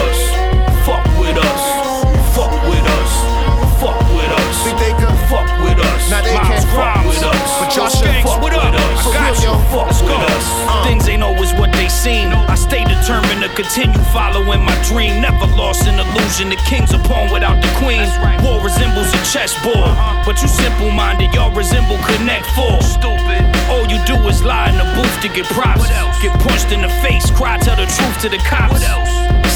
[6.09, 7.49] Now they Miles can't fuck with us.
[7.61, 9.05] But y'all should fuck with us.
[9.05, 9.53] For Got real, yo.
[9.69, 10.45] Fuck with us.
[10.65, 10.83] Uh.
[10.89, 12.33] Things ain't always what they seem.
[12.33, 15.21] I stay determined to continue following my dream.
[15.21, 16.49] Never lost an illusion.
[16.49, 18.01] The king's a pawn without the queen.
[18.41, 19.93] War resembles a chessboard.
[20.25, 22.81] But you simple minded, y'all resemble Connect Four.
[22.81, 23.45] Stupid.
[23.69, 25.85] All you do is lie in the booth to get props.
[26.21, 28.81] Get punched in the face, cry, tell the truth to the cops.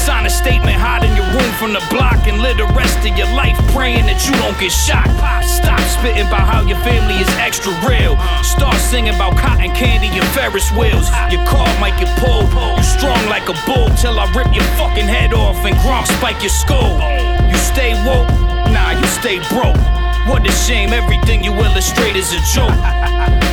[0.04, 3.16] Sign a statement, hide in your room from the block, and live the rest of
[3.16, 5.08] your life praying that you don't get shot.
[5.40, 8.16] Stop spitting about how your family is extra real.
[8.42, 11.08] Start singing about cotton candy and Ferris wheels.
[11.30, 12.48] Your car might get pulled.
[12.76, 16.40] You strong like a bull till I rip your fucking head off and Gronk spike
[16.40, 17.00] your skull.
[17.48, 18.28] You stay woke,
[18.72, 19.80] nah, you stay broke.
[20.28, 22.76] What a shame, everything you illustrate is a joke.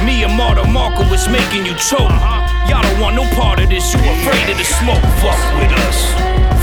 [0.06, 2.16] Me and Marta Marco is making you choke.
[2.68, 5.04] Y'all don't want no part of this, you afraid of the smoke.
[5.20, 6.00] Fuck with us,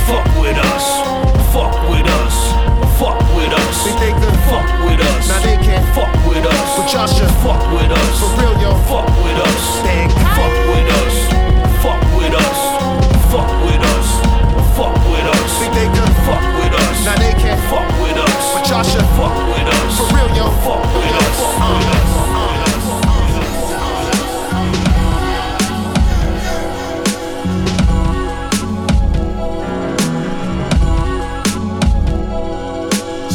[0.09, 0.85] fuck with us,
[1.53, 2.68] fuck with us,
[2.99, 3.77] fuck with us.
[3.87, 5.29] Think they fuck with us.
[5.31, 6.69] Now they can't fuck with us.
[6.77, 8.15] But y'all should fuck with us.
[8.21, 8.75] For real, yo.
[8.91, 9.63] Fuck with us.
[10.35, 11.15] Fuck with us.
[11.83, 12.59] Fuck with us.
[13.31, 14.09] Fuck with us.
[14.77, 15.51] Fuck with us.
[15.59, 15.89] Think they
[16.27, 16.97] fuck with us.
[17.07, 18.43] Now they can't fuck with us.
[18.55, 19.91] But y'all should fuck with us.
[19.99, 20.47] For real, yo.
[20.67, 21.37] Fuck with us.
[21.39, 22.48] Fuck with us.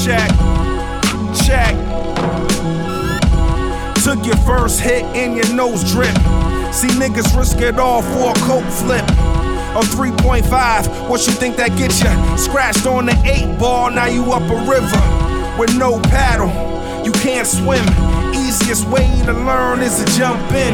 [0.04, 0.30] Check,
[1.46, 1.74] check.
[4.04, 6.14] Took your first hit and your nose drip.
[6.74, 9.06] See niggas risk it all for a coat flip.
[9.76, 12.38] A 3.5, what you think that gets you?
[12.38, 16.52] Scratched on the 8 ball, now you up a river with no paddle.
[17.06, 17.86] You can't swim.
[18.36, 20.74] Easiest way to learn is to jump in.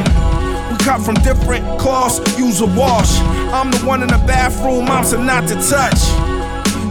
[0.72, 3.20] We cut from different cloths, use a wash.
[3.54, 6.29] I'm the one in the bathroom, I'm so not to touch.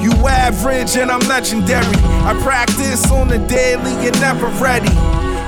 [0.01, 1.85] You average and I'm legendary.
[2.25, 4.95] I practice on the daily, you're never ready.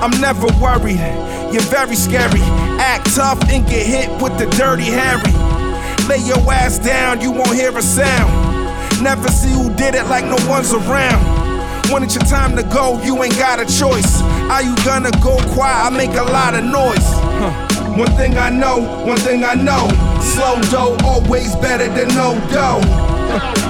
[0.03, 0.99] I'm never worried,
[1.53, 2.41] you're very scary.
[2.81, 5.33] Act tough and get hit with the dirty Harry.
[6.09, 8.33] Lay your ass down, you won't hear a sound.
[9.03, 11.23] Never see who did it like no one's around.
[11.93, 14.21] When it's your time to go, you ain't got a choice.
[14.51, 15.87] Are you gonna go quiet?
[15.87, 17.09] I make a lot of noise.
[17.39, 17.95] Huh.
[17.97, 19.89] One thing I know, one thing I know.
[20.21, 23.20] Slow dough, always better than no dough.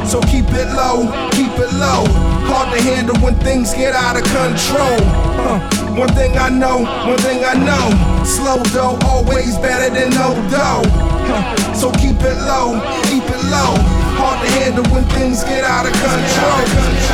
[0.07, 2.05] So keep it low, keep it low.
[2.51, 4.99] Hard to handle when things get out of control.
[5.39, 5.59] Huh.
[5.95, 8.25] One thing I know, one thing I know.
[8.25, 10.83] Slow dough, always better than no dough.
[11.29, 11.75] Huh.
[11.75, 14.10] So keep it low, keep it low.
[14.21, 16.61] Hard to handle when things get out of control.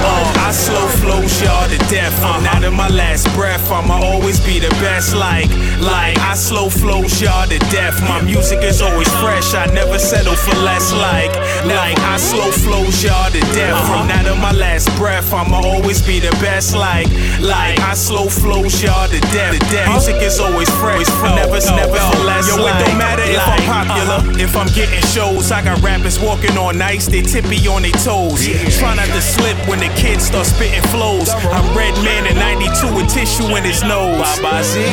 [0.03, 2.15] Uh, I slow flow y'all to death.
[2.23, 3.71] I'm not in my last breath.
[3.71, 5.15] I'ma always be the best.
[5.15, 5.49] Like,
[5.79, 8.03] like I slow flow y'all to death.
[8.03, 9.55] My music is always fresh.
[9.55, 10.93] I never settle for less.
[10.93, 11.31] Like,
[11.65, 13.79] like I slow flow y'all to death.
[13.87, 15.33] I'm not in my last breath.
[15.33, 16.75] I'ma always be the best.
[16.75, 17.07] Like,
[17.41, 19.55] like I slow flow y'all to death.
[19.55, 19.89] To death.
[19.95, 21.07] Music is always fresh.
[21.23, 22.49] Never, never for less.
[22.51, 24.19] Yo, it don't matter if I'm popular.
[24.43, 28.41] If I'm getting shows, I got rappers walking on They tippy on their toes.
[28.81, 31.29] Try not to slip when the kids start spitting flows.
[31.53, 34.17] I'm Redman in 92 with tissue in his nose.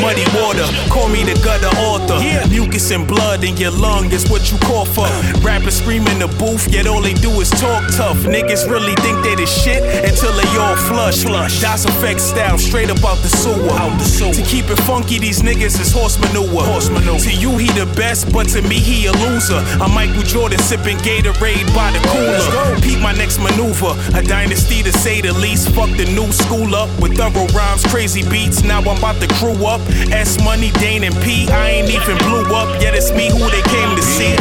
[0.03, 2.19] Muddy water, call me the gutter author.
[2.19, 2.45] Yeah.
[2.47, 5.07] Mucus and blood in your lung is what you call for.
[5.07, 5.39] Uh.
[5.41, 8.17] Rappers scream in the booth, yet all they do is talk tough.
[8.27, 11.23] Niggas really think they the shit until they all flush.
[11.23, 13.71] Das EFX style, straight up out the sewer.
[13.79, 14.33] Out the sewer.
[14.33, 16.63] To keep it funky, these niggas is horse manure.
[16.67, 17.19] Horse manure.
[17.19, 19.63] To you, he the best, but to me, he a loser.
[19.79, 22.79] I'm Michael Jordan sipping Gatorade by the cooler.
[22.81, 25.69] Peep my next maneuver, a dynasty to say the least.
[25.69, 28.63] Fuck the new school up with thorough rhymes, crazy beats.
[28.63, 29.81] Now I'm about to crew up.
[30.11, 31.47] S Money, Dane, and P.
[31.49, 34.35] I ain't even blew up, yet it's me who they came to see.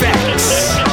[0.00, 0.85] Facts.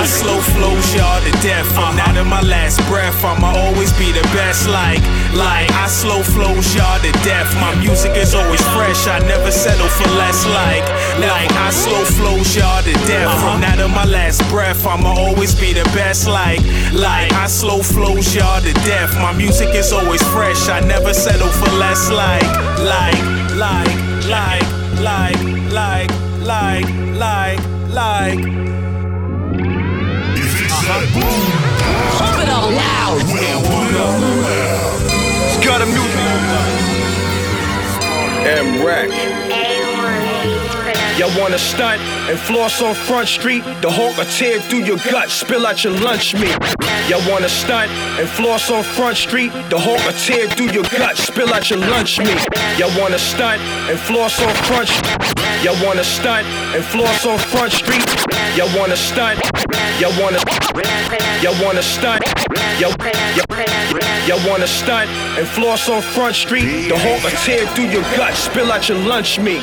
[0.00, 1.76] I slow flows y'all to death.
[1.76, 3.22] I'm not my last breath.
[3.22, 4.66] I'ma always be the best.
[4.66, 5.02] Like,
[5.36, 7.52] like I slow flows y'all to death.
[7.60, 9.06] My music is always fresh.
[9.06, 10.46] I never settle for less.
[10.46, 10.88] Like,
[11.20, 13.28] like I slow flows y'all to death.
[13.44, 14.86] I'm not my last breath.
[14.86, 16.26] I'ma always be the best.
[16.26, 19.12] Like, like I slow flows y'all to death.
[19.16, 20.70] My music is always fresh.
[20.70, 22.08] I never settle for less.
[22.08, 22.48] Like,
[22.80, 23.20] like,
[23.54, 23.92] like,
[24.24, 24.64] like,
[25.04, 25.40] like,
[25.70, 26.88] like, like,
[27.20, 27.60] like,
[27.92, 28.69] like.
[41.16, 42.00] Y'all wanna stunt
[42.30, 43.64] and floss on Front Street?
[43.82, 46.56] The hawk will tear through your gut, spill out your lunch meat.
[47.10, 49.50] Y'all wanna stunt and floss on Front Street?
[49.68, 52.40] The hawk will tear through your gut, spill out your lunch meat.
[52.78, 53.60] Y'all wanna stunt
[53.90, 55.18] and floss on Front Street?
[55.64, 58.06] Y'all wanna stunt and floss on Front Street?
[58.56, 59.40] Y'all wanna stunt?
[59.98, 60.38] Y'all wanna?
[61.42, 62.22] Y'all wanna stunt?
[62.78, 62.94] Y'all,
[64.26, 66.88] y'all, wanna stunt and floss on Front Street?
[66.88, 69.62] The hawk will tear through your gut, spill out your lunch meat.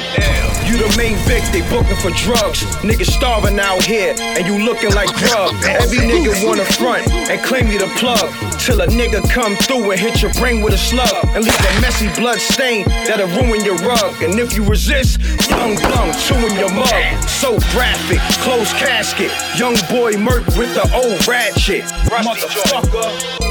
[0.68, 2.57] You the main vic, they booking for drugs.
[2.82, 5.54] Niggas starving out here, and you looking like grub.
[5.64, 8.32] Every nigga wanna front and claim you the plug.
[8.60, 11.26] Till a nigga come through and hit your brain with a slug.
[11.36, 14.22] And leave a messy blood stain that'll ruin your rug.
[14.22, 17.28] And if you resist, young flung, two in your mug.
[17.28, 19.32] So graphic, closed casket.
[19.58, 21.84] Young boy murk with the old ratchet.
[22.10, 23.47] Motherfucker.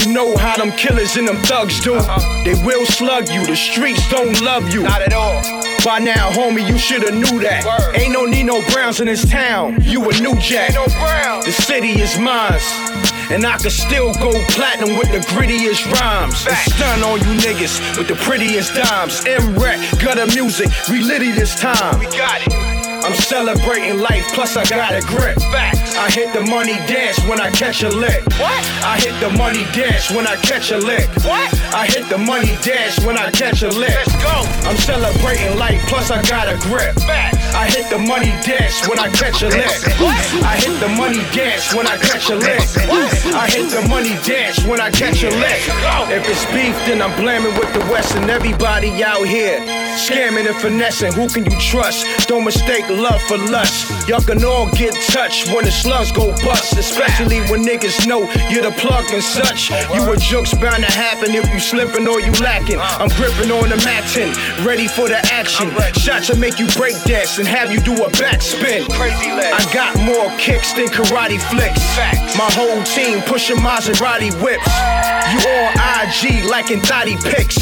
[0.00, 1.94] You know how them killers and them thugs do.
[1.94, 2.44] Uh-huh.
[2.44, 3.44] They will slug you.
[3.46, 4.82] The streets don't love you.
[4.82, 5.40] Not at all.
[5.84, 7.64] By now, homie, you shoulda knew that.
[7.94, 9.78] Ain't no Nino Browns in this town.
[9.82, 10.74] You a new jack.
[10.74, 11.46] Ain't no Browns.
[11.46, 12.60] The city is mine.
[13.30, 16.46] And I can still go platinum with the grittiest rhymes.
[16.46, 19.24] And stun on you niggas with the prettiest dimes.
[19.26, 21.98] M-Rec, gutter music, we litty this time.
[21.98, 22.65] We got it.
[23.06, 25.38] I'm celebrating life, plus I got a grip.
[25.38, 28.24] I hit the money dance when I catch a lick.
[28.34, 28.64] What?
[28.82, 31.06] I hit the money dance when I catch a lick.
[31.22, 31.54] What?
[31.72, 33.94] I hit the money dance when I catch a lick.
[33.94, 34.42] Let's go.
[34.66, 36.98] I'm celebrating life, plus I got a grip.
[37.54, 39.70] I hit the money dance when I catch a lick.
[40.02, 40.18] What?
[40.42, 42.58] I hit the money dance when I catch a lick.
[42.90, 43.06] What?
[43.38, 45.62] I hit the money dance when I catch a lick.
[46.10, 49.60] If it's beef, then I'm blaming with the West and everybody out here.
[49.94, 52.04] Scamming and finessing, who can you trust?
[52.26, 54.08] Don't mistake love for lust.
[54.08, 58.62] Y'all can all get touched when the slugs go bust, especially when niggas know you're
[58.62, 59.70] the plug and such.
[59.94, 62.78] You a joke's bound to happen if you slipping or you lacking.
[62.80, 64.32] I'm gripping on the matin,
[64.64, 65.70] ready for the action.
[65.94, 68.86] Shots to make you break dance and have you do a backspin.
[68.90, 71.82] I got more kicks than karate flicks.
[72.36, 74.66] My whole team pushing Maserati whips.
[75.32, 75.70] You all
[76.02, 77.58] IG liking thotty pics.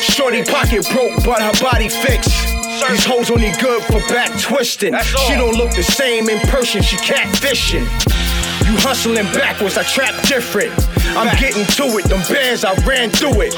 [0.00, 2.55] Shorty pocket broke, but her body fixed.
[2.76, 4.94] These hoes only good for back twisting.
[5.26, 7.88] She don't look the same in person, she catfishing.
[8.66, 10.74] You hustling backwards, I trap different.
[11.16, 13.54] I'm getting to it, them bands, I ran through it.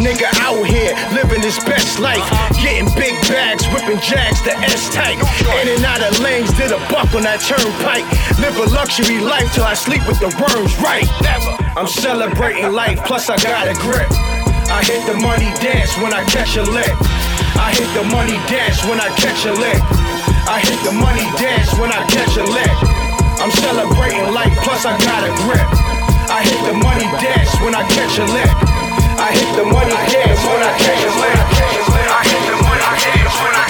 [0.00, 2.24] Nigga out here, living his best life.
[2.58, 5.20] Getting big bags, whipping jags, the S type.
[5.62, 8.04] In and out of lanes, did a buck on that turnpike.
[8.40, 11.06] Live a luxury life till I sleep with the worms right.
[11.76, 14.10] I'm celebrating life, plus I got a grip.
[14.70, 16.90] I hit the money dance when I catch a lick.
[17.56, 19.80] I hit the money dash when I catch a lick.
[20.46, 22.76] I hit the money dash when I catch a lick.
[23.40, 25.68] I'm celebrating life, plus I got a grip.
[26.30, 28.50] I hit the money dash when I catch a lick.
[29.18, 31.38] I hit the money dash when I catch a lick.
[32.10, 33.69] I hit the money dance when I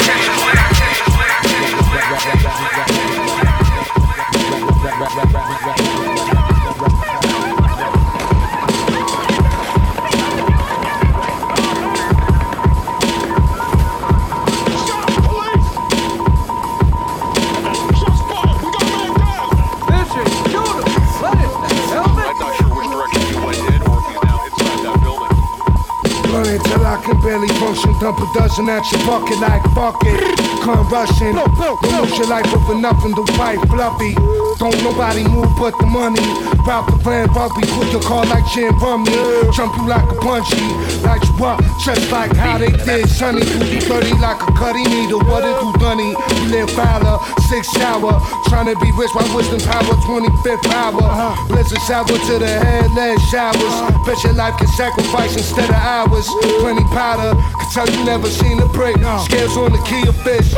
[27.23, 27.93] barely function.
[28.01, 30.21] Dump a dozen at your bucket like fuck it.
[30.65, 31.37] Come rushing.
[31.37, 34.15] Lose your life over nothing to white fluffy.
[34.59, 36.21] Don't nobody move but the money.
[36.67, 37.65] Route the van rugby.
[37.77, 39.13] Put your car like Jim Rummy.
[39.53, 40.61] Jump you like a punchy.
[41.01, 43.09] Like you up just like how they did.
[43.09, 43.41] Sunny.
[43.41, 45.21] You 30 like a cutty needle.
[45.25, 46.11] What it do, Dunny?
[46.13, 47.19] You live fouler.
[47.51, 48.15] Six shower.
[48.47, 49.83] Trying to be rich by wisdom power.
[50.07, 51.03] 25th hour.
[51.51, 52.87] Blizzard shower to the head.
[52.95, 53.75] Lead showers.
[54.07, 56.31] Bet your life can sacrifice instead of hours.
[56.63, 58.95] Plenty powder, can tell you never seen a break.
[59.27, 60.55] Scales on the key of fish.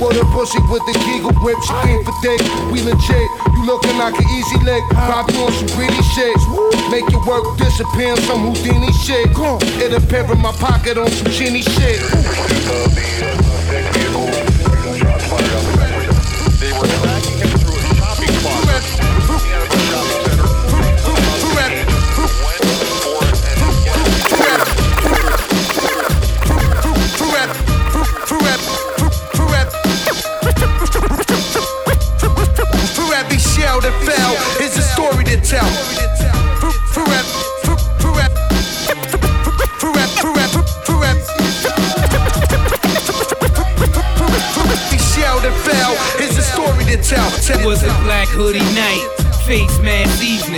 [0.00, 1.60] With a pussy with the Kegel whip.
[1.60, 2.40] She ain't for dick,
[2.72, 3.28] we legit.
[3.52, 4.80] You looking like an easy lick.
[4.96, 6.32] Rob you on some greedy shit.
[6.88, 9.28] Make your work disappear on some Houdini shit.
[9.76, 13.43] It appear in my pocket on some genie shit.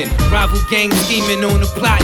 [0.06, 0.30] Evening.
[0.30, 2.00] Rival gang scheming on the plot.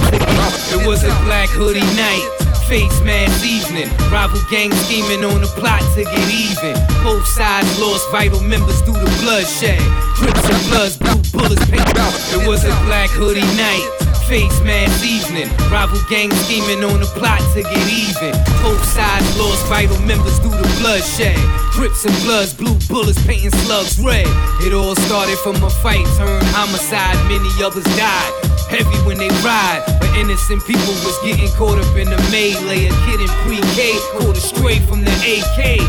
[0.73, 2.25] It was a black hoodie night.
[2.69, 3.89] Face mask evening.
[4.11, 6.75] Rival gang scheming on the plot to get even.
[7.03, 9.81] Both sides lost vital members due to bloodshed.
[10.17, 12.15] Crips and bloods, blue bullets picked out.
[12.33, 13.87] It was a black hoodie night.
[14.29, 15.51] Face mask evening.
[15.71, 18.33] Rival gang scheming on the plot to get even.
[18.63, 21.62] Both sides lost vital members due to bloodshed.
[21.73, 24.29] Crips and bloods, blue bullets painting slugs red.
[24.61, 27.17] It all started from a fight turned homicide.
[27.33, 28.33] Many others died.
[28.69, 32.87] Heavy when they ride, but innocent people was getting caught up in the melee.
[32.87, 35.81] A kid in pre-K caught astray from the AK.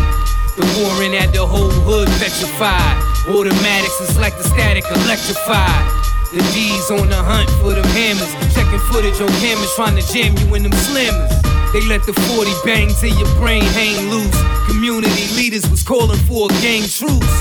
[0.55, 2.95] The warring had the whole hood petrified.
[3.27, 5.83] Automatics is like the static electrified.
[6.31, 8.31] The D's on the hunt for them hammers.
[8.55, 11.42] Checking footage on cameras, trying to jam you in them slammers.
[11.73, 14.29] They let the 40 bang till your brain hang loose.
[14.69, 17.33] Community leaders was calling for a gang truce.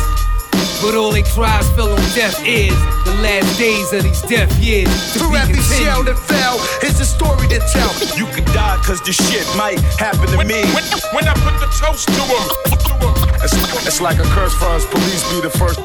[0.81, 2.75] But all they cries fell on deaf ears.
[3.05, 4.89] The last days of these deaf years.
[5.13, 5.85] To For be every continued.
[5.85, 7.93] shell that fell, it's a story to tell.
[8.19, 10.65] You could die cause this shit might happen to me.
[10.73, 13.55] When, when I put the toast to him, it's,
[13.87, 14.87] it's like a curse for us.
[14.87, 15.81] Police be the first,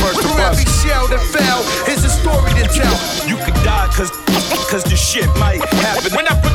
[0.00, 2.96] first to every shell that fell, it's a story to tell.
[3.28, 4.10] You could die cause,
[4.70, 6.12] cause this shit might happen.
[6.16, 6.52] When I put,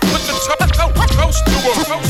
[0.00, 2.02] put the to- to- toast to him.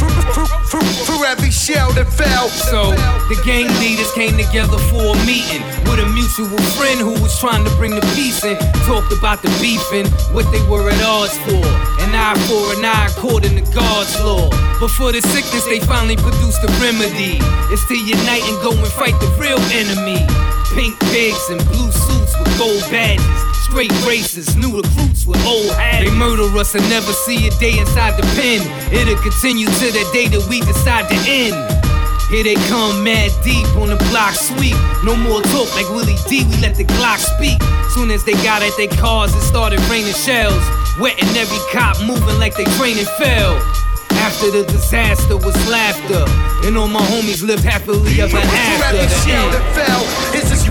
[0.72, 2.48] For, for every shell that fell.
[2.48, 2.92] So
[3.28, 7.64] the gang leaders came together for a meeting with a mutual friend who was trying
[7.64, 8.56] to bring the peace in.
[8.88, 11.60] Talked about the beefing, what they were at odds for.
[12.00, 14.48] An eye for an eye according to God's law.
[14.83, 17.39] But for the sickness, they finally produced a remedy.
[17.70, 20.18] It's to unite and go and fight the real enemy.
[20.74, 23.22] Pink pigs and blue suits with gold badges.
[23.62, 26.03] Straight racists, new recruits with old hats.
[26.03, 28.59] They murder us and never see a day inside the pen.
[28.91, 31.55] It'll continue to the day that we decide to end.
[32.26, 34.74] Here they come, mad deep on the block sweep.
[35.07, 37.62] No more talk like Willie D, we let the Glock speak.
[37.95, 40.59] Soon as they got at their cars, it started raining shells.
[40.99, 43.62] Wetting every cop, moving like they training fell.
[44.22, 46.22] After the disaster was laughter,
[46.66, 48.96] and all my homies lived happily ever after.
[48.96, 49.54] every The shell end.
[49.54, 50.02] that fell,
[50.32, 50.61] it's a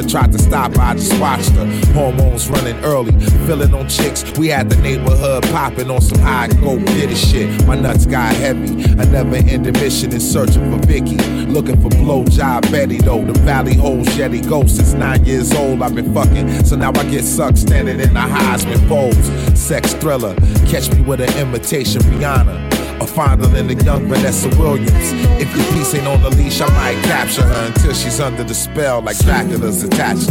[0.00, 1.66] never tried to stop, I just watched her.
[1.92, 3.12] Hormones running early,
[3.46, 4.24] feeling on chicks.
[4.38, 7.66] We had the neighborhood popping on some high go get shit.
[7.66, 8.84] My nuts got heavy.
[9.00, 11.16] I never ended mission in searching for Vicky.
[11.46, 13.24] Looking for blowjob Betty though.
[13.24, 14.76] The valley holds Yeti ghost.
[14.76, 16.64] Since nine years old, I've been fucking.
[16.64, 19.58] So now I get sucked standing in the Heisman pose.
[19.58, 20.34] Sex thriller.
[20.68, 22.49] Catch me with an imitation Rihanna.
[23.10, 25.12] Fondling the young Vanessa Williams.
[25.40, 28.54] If your piece ain't on the leash, I might capture her until she's under the
[28.54, 30.30] spell like Dracula's attached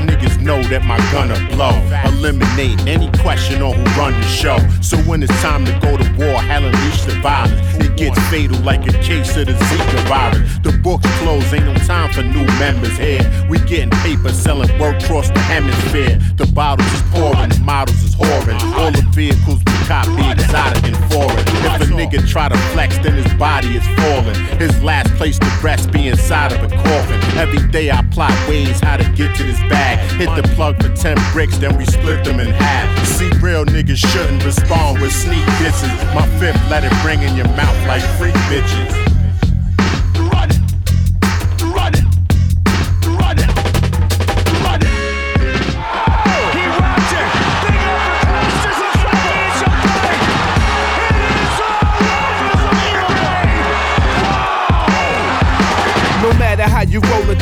[0.00, 1.74] niggas know that my gunna blow.
[2.04, 4.58] Eliminating any question on who run the show.
[4.80, 7.60] So when it's time to go to war, hell unleash the violence.
[7.76, 10.58] It gets fatal like a case of the Zika virus.
[10.62, 13.22] The book's closed, ain't no time for new members here.
[13.48, 16.18] We getting paper, selling work across the hemisphere.
[16.36, 18.60] The bottles is pouring, the models is whoring.
[18.76, 21.38] All the vehicles cop be exotic and foreign.
[21.38, 24.34] If a nigga try to flex, then his body is falling.
[24.58, 27.20] His last place to rest be inside of a coffin.
[27.38, 29.98] Every day I plot ways how to get to this bag.
[30.18, 33.06] Hit the plug for 10 bricks, then we split them in half.
[33.06, 35.90] See, real niggas shouldn't respond with sneak disses.
[36.14, 39.03] My fifth, let it bring in your mouth like freak bitches.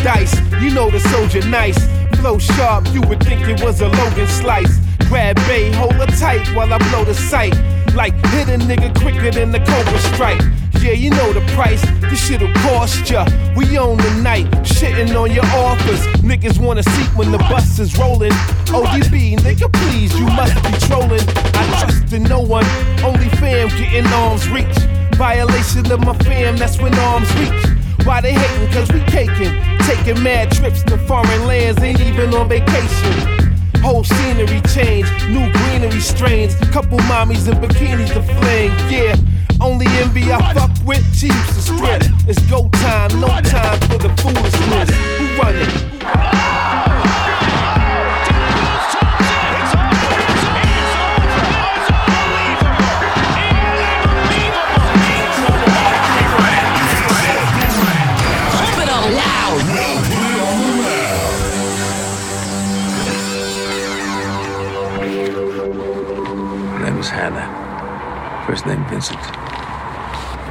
[0.03, 1.79] Dice, you know the soldier nice.
[2.19, 4.79] Flow sharp, you would think it was a Logan slice.
[5.09, 7.55] Grab bay, hold her tight while I blow the sight.
[7.95, 10.41] Like hit a nigga quicker than the Cobra strike.
[10.81, 11.83] Yeah, you know the price.
[12.01, 13.27] This shit'll cost ya.
[13.55, 16.01] We own the night, shitting on your offers.
[16.23, 18.33] Niggas wanna seat when the bus is rolling.
[18.67, 21.25] ODB, nigga, please, you must be trolling.
[21.55, 22.65] I trust in no one,
[23.05, 24.77] only fam getting arms reach.
[25.17, 27.72] Violation of my fam, that's when arms reach.
[28.05, 28.73] Why they hating?
[28.73, 29.53] Cause we caking.
[29.87, 33.53] Taking mad trips to foreign lands, ain't even on vacation.
[33.81, 36.55] Whole scenery change, new greenery strains.
[36.71, 39.17] Couple mommies in bikinis to fling, yeah.
[39.61, 42.03] Only envy I fuck with, she used to strip.
[42.29, 44.91] It's go time, no time for the foolishness.
[45.19, 46.62] Who run it?
[68.47, 69.19] First name Vincent.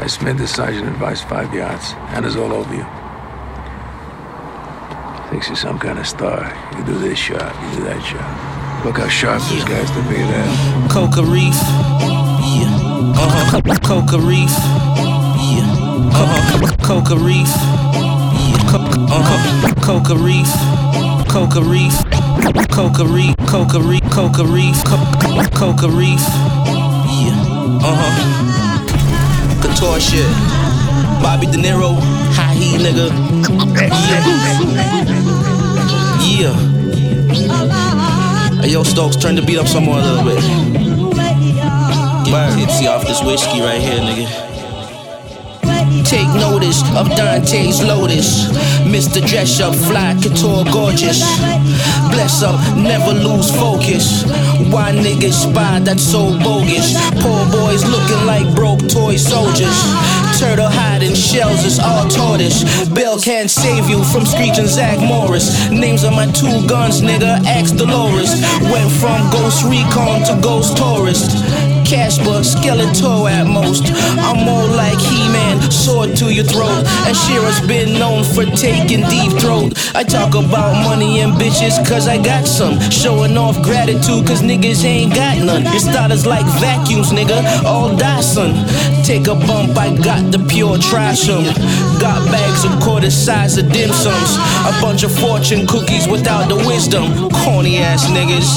[0.04, 1.92] I Smith, the sergeant advised five yards.
[2.12, 2.86] Hannah's all over you.
[5.30, 6.52] Thinks you're some kind of star.
[6.78, 8.86] You do this shot, you do that shot.
[8.86, 10.52] Look how sharp this guy's to be there.
[10.90, 11.56] Cocareef.
[12.58, 13.16] Yeah.
[13.16, 13.62] Uh huh.
[13.86, 14.54] Cocareef.
[15.54, 15.68] Yeah.
[16.12, 16.68] Uh huh.
[16.88, 17.52] Cocareef.
[18.42, 18.66] Yeah.
[19.16, 19.76] Uh huh.
[19.86, 20.92] Cocareef.
[21.32, 21.94] Coca Reef.
[22.68, 23.36] Cocareef.
[23.48, 24.04] Coca Reef.
[24.12, 24.84] Cocareef.
[24.84, 26.51] Co- Cocareef.
[27.84, 29.62] Uh huh.
[29.62, 30.26] Couture shit.
[31.22, 31.96] Bobby De Niro.
[32.34, 33.10] High heat nigga.
[36.28, 36.56] Yeah.
[36.56, 36.56] Yeah.
[38.62, 40.42] Hey, yo, Stokes, turn the beat up some more a little bit.
[42.26, 44.51] Get tipsy off this whiskey right here, nigga.
[46.12, 48.52] Take notice of Dante's Lotus.
[48.84, 49.26] Mr.
[49.26, 51.24] Dress Up, fly, couture, gorgeous.
[52.12, 54.26] Bless up, never lose focus.
[54.68, 57.00] Why niggas spy that's so bogus?
[57.24, 59.72] Poor boys looking like broke toy soldiers.
[60.38, 62.90] Turtle hiding shells is all tortoise.
[62.90, 65.72] Bill can't save you from screeching Zach Morris.
[65.72, 67.40] Names on my two guns, nigga.
[67.48, 68.36] Ask Dolores.
[68.68, 71.71] Went from Ghost Recon to Ghost Tourist.
[71.92, 73.84] Casper, Skeletor at most.
[74.18, 76.88] I'm more like He-Man, sword to your throat.
[77.06, 79.74] And She-Ra's been known for taking deep throat.
[79.94, 82.80] I talk about money and bitches cause I got some.
[82.90, 85.64] Showing off gratitude cause niggas ain't got none.
[85.64, 87.44] Your starters like vacuums, nigga.
[87.66, 88.54] All Dyson.
[89.04, 91.44] Take a bump, I got the pure trash 'em.
[92.00, 94.38] Got bags of quarter size of dim sums.
[94.64, 97.30] A bunch of fortune cookies without the wisdom.
[97.44, 98.50] Corny ass niggas.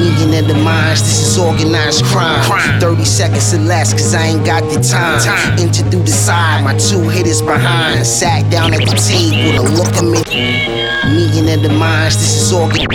[0.00, 2.80] Meeting of the minds, this is organized crime.
[2.80, 5.58] 30 seconds or less, cause I ain't got the time.
[5.58, 8.06] Enter through the side, my two hitters behind.
[8.06, 10.89] Sat down at the table to look at me.
[11.08, 12.86] Meeting of the minds, this is organ.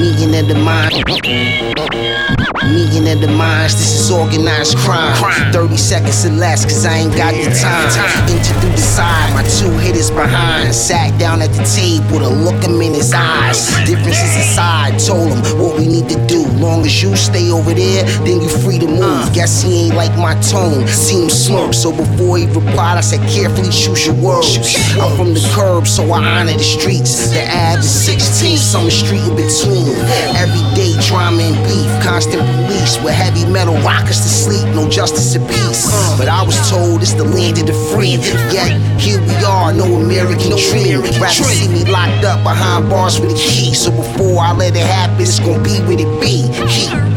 [0.00, 1.04] Meeting of the mind.
[2.64, 5.14] Meeting of the minds, this is organized crime.
[5.52, 8.28] 30 seconds or less, cause I ain't got the time.
[8.30, 10.74] Enter through the side, my two hitters behind.
[10.74, 13.68] Sat down at the table to look him in his eyes.
[13.84, 16.46] Differences aside, told him what we need to do.
[16.56, 19.02] Long as you stay over there, then you free to move.
[19.02, 19.30] Uh.
[19.34, 21.74] Guess he ain't like my tone, seems slurp.
[21.74, 24.56] So before he replied, I said, carefully choose your words.
[24.96, 26.64] I'm from the curb, so I honor the
[26.94, 27.30] streets.
[27.30, 29.94] The Ave is 16, some street in between.
[30.36, 35.46] Everyday drama and beef, constant police with heavy metal rockers to sleep, no justice and
[35.48, 35.90] peace.
[36.18, 38.16] But I was told it's the land of the free.
[38.52, 41.00] Yet here we are, no American dream.
[41.20, 43.74] Rather see me locked up behind bars with a key.
[43.74, 46.42] So before I let it happen, it's gonna be what it be.
[46.68, 47.13] Heat.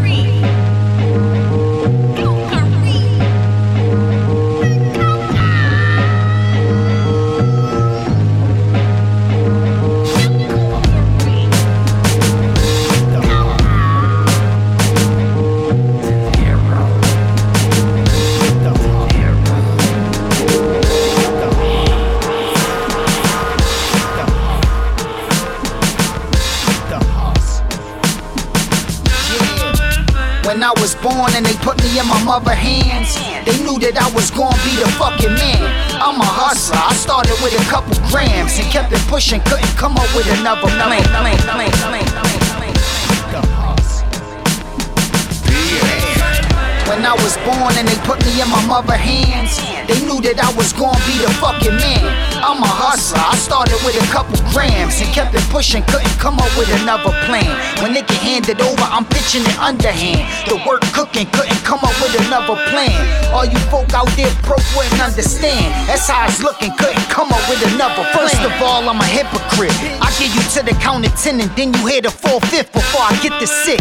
[30.88, 34.31] Was born and they put me in my mother hands, they knew that I was
[34.31, 35.68] gonna be the fucking man.
[35.99, 36.80] I'm a hustler.
[36.80, 39.41] I started with a couple grams and kept it pushing.
[39.51, 41.03] Couldn't come up with another plan.
[47.08, 49.56] I was born and they put me in my mother hands,
[49.88, 52.04] they knew that I was gonna be the fucking man.
[52.44, 53.24] I'm a hustler.
[53.24, 55.88] I started with a couple grams and kept it pushing.
[55.88, 57.48] Couldn't come up with another plan.
[57.80, 60.28] When they get handed over, I'm pitching it underhand.
[60.52, 63.00] The work cooking couldn't come up with another plan.
[63.32, 65.72] All you folk out there broke wouldn't understand.
[65.88, 66.76] That's how it's looking.
[66.76, 68.28] Couldn't come up with another plan.
[68.28, 69.72] First of all, I'm a hypocrite.
[70.04, 72.76] I give you to the count of ten and then you hear the full fifth
[72.76, 73.80] before I get to six.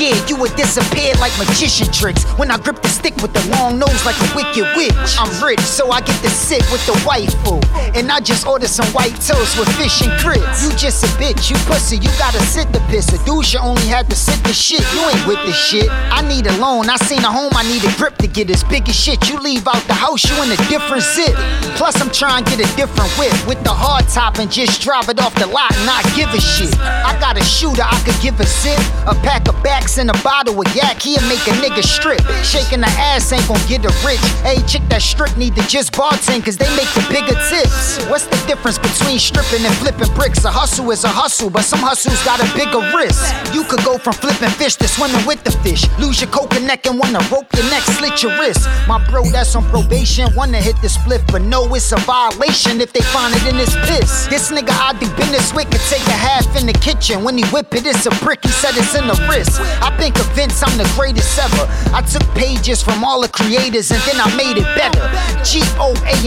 [0.00, 2.24] Yeah, you would disappear like magician tricks.
[2.40, 4.94] When I grip the stick with the long nose like a wicked witch.
[5.18, 7.62] I'm rich, so I get to sit with the white waifu.
[7.94, 10.62] And I just order some white toast with fish and grits.
[10.62, 13.12] You just a bitch, you pussy, you gotta sit the piss.
[13.12, 14.80] A douche, you only had to sit the shit.
[14.94, 15.88] You ain't with the shit.
[15.90, 18.64] I need a loan, I seen a home, I need a grip to get as
[18.64, 19.28] big as shit.
[19.28, 21.34] You leave out the house, you in a different zip.
[21.76, 25.08] Plus, I'm trying to get a different whip with the hard top and just drive
[25.08, 26.72] it off the lot and not give a shit.
[26.80, 28.78] I got a shooter, I could give a sip.
[29.06, 32.22] A pack of backs and a bottle of yak, he'll make a nigga strip.
[32.42, 34.20] Shaking the ass ain't gon' get her rich.
[34.42, 38.02] Hey, chick that strip need to just bartend, cause they make the bigger tips.
[38.10, 40.44] What's the difference between stripping and flipping bricks?
[40.44, 43.22] A hustle is a hustle, but some hustles got a bigger risk.
[43.54, 45.86] You could go from flipping fish to swimming with the fish.
[45.98, 48.66] Lose your coconut neck and wanna rope your neck, slit your wrist.
[48.88, 52.92] My bro, that's on probation, wanna hit the split, but no, it's a violation if
[52.92, 54.26] they find it in his piss.
[54.26, 57.24] This nigga I do business with could take a half in the kitchen.
[57.24, 59.60] When he whip it, it's a brick, he said it's in the wrist.
[59.84, 61.64] I've been convinced I'm the greatest ever.
[61.92, 65.00] I took pages from all the creators and then I made it better.
[65.44, 65.61] G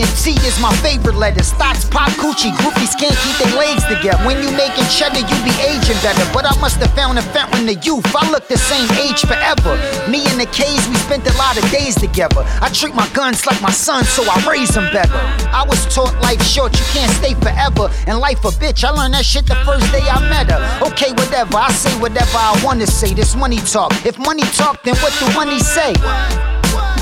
[0.03, 1.53] T is my favorite letters.
[1.53, 4.19] Thoughts pop coochie, groupies can't keep their legs together.
[4.27, 6.27] When you making cheddar, you be aging better.
[6.33, 8.03] But I must have found a fountain of youth.
[8.13, 9.79] I look the same age forever.
[10.11, 12.43] Me and the K's, we spent a lot of days together.
[12.59, 15.15] I treat my guns like my sons, so I raise them better.
[15.55, 17.87] I was taught life short, you can't stay forever.
[18.07, 20.59] And life a bitch, I learned that shit the first day I met her.
[20.87, 23.13] Okay, whatever, I say whatever I wanna say.
[23.13, 23.93] This money talk.
[24.05, 25.93] If money talk, then what do money say?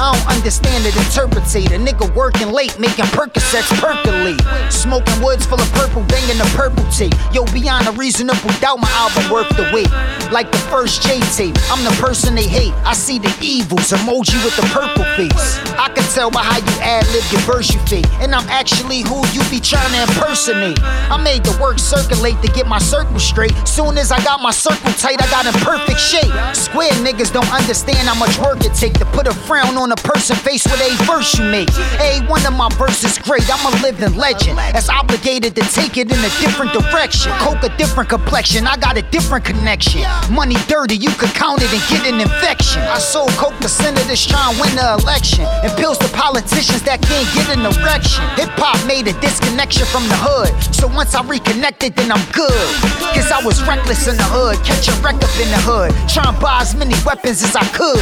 [0.03, 1.71] I don't understand it, interpretate.
[1.71, 4.35] A nigga working late, making Percocets percolate.
[4.67, 7.15] Smoking woods full of purple, banging the purple tape.
[7.31, 9.87] Yo, beyond a reasonable doubt, my album worth the wait.
[10.29, 12.73] Like the first J tape, I'm the person they hate.
[12.83, 15.63] I see the evils, emoji with the purple face.
[15.79, 18.11] I can tell by how you ad lib your verse you fake.
[18.19, 20.83] And I'm actually who you be trying to impersonate.
[20.83, 23.55] I made the work circulate to get my circle straight.
[23.65, 26.33] Soon as I got my circle tight, I got in perfect shape.
[26.51, 29.95] Square niggas don't understand how much work it take to put a frown on a
[30.01, 31.69] person faced with a verse you make.
[32.01, 34.57] A one of my verses great, I'm a living legend.
[34.57, 37.31] That's obligated to take it in a different direction.
[37.37, 40.01] Coke a different complexion, I got a different connection.
[40.31, 42.81] Money dirty, you could count it and get an infection.
[42.81, 47.01] I sold coke to senators trying to win the election, and pills to politicians that
[47.01, 48.25] can't get an erection.
[48.41, 52.65] Hip hop made a disconnection from the hood, so once I reconnected, then I'm good.
[53.13, 56.41] Cause I was reckless in the hood, catching wreck up in the hood, trying to
[56.41, 58.01] buy as many weapons as I could.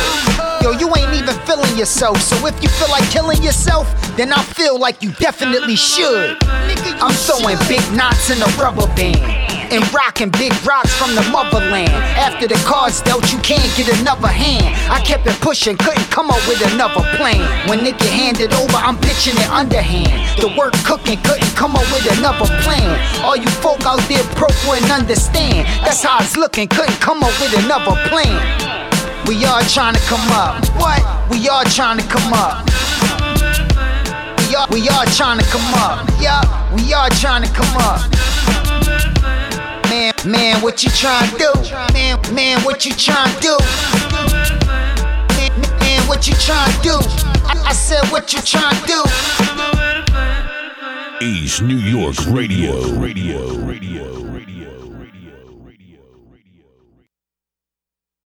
[0.64, 4.42] Yo, you ain't even feeling yourself, so if you feel like killing yourself, then I
[4.44, 6.38] feel like you definitely should.
[6.44, 9.22] I'm throwing big knots in a rubber band
[9.72, 11.90] and rocking big rocks from the motherland.
[12.20, 14.76] After the cards dealt, you can't get another hand.
[14.92, 17.42] I kept it pushing, couldn't come up with another plan.
[17.70, 20.40] When it get handed over, I'm pitching it underhand.
[20.40, 22.92] The work cooking, couldn't come up with another plan.
[23.24, 25.66] All you folk out there broke wouldn't understand.
[25.86, 28.81] That's how it's looking, couldn't come up with another plan.
[29.32, 30.66] We all trying to come up.
[30.76, 31.02] What?
[31.32, 32.66] We all trying to come up.
[34.50, 36.06] We all, we all trying to come up.
[36.20, 36.42] Yeah,
[36.76, 38.02] we all trying to come up.
[39.90, 41.54] Man, man, what you trying to do?
[41.94, 43.58] Man, man, what you trying to do?
[45.38, 47.00] Man, man, what you trying to do?
[47.48, 49.02] I, I said, what you trying to do?
[51.26, 53.00] East New York Radio.
[53.00, 53.56] Radio.
[53.60, 54.26] Radio.
[54.26, 54.81] Radio.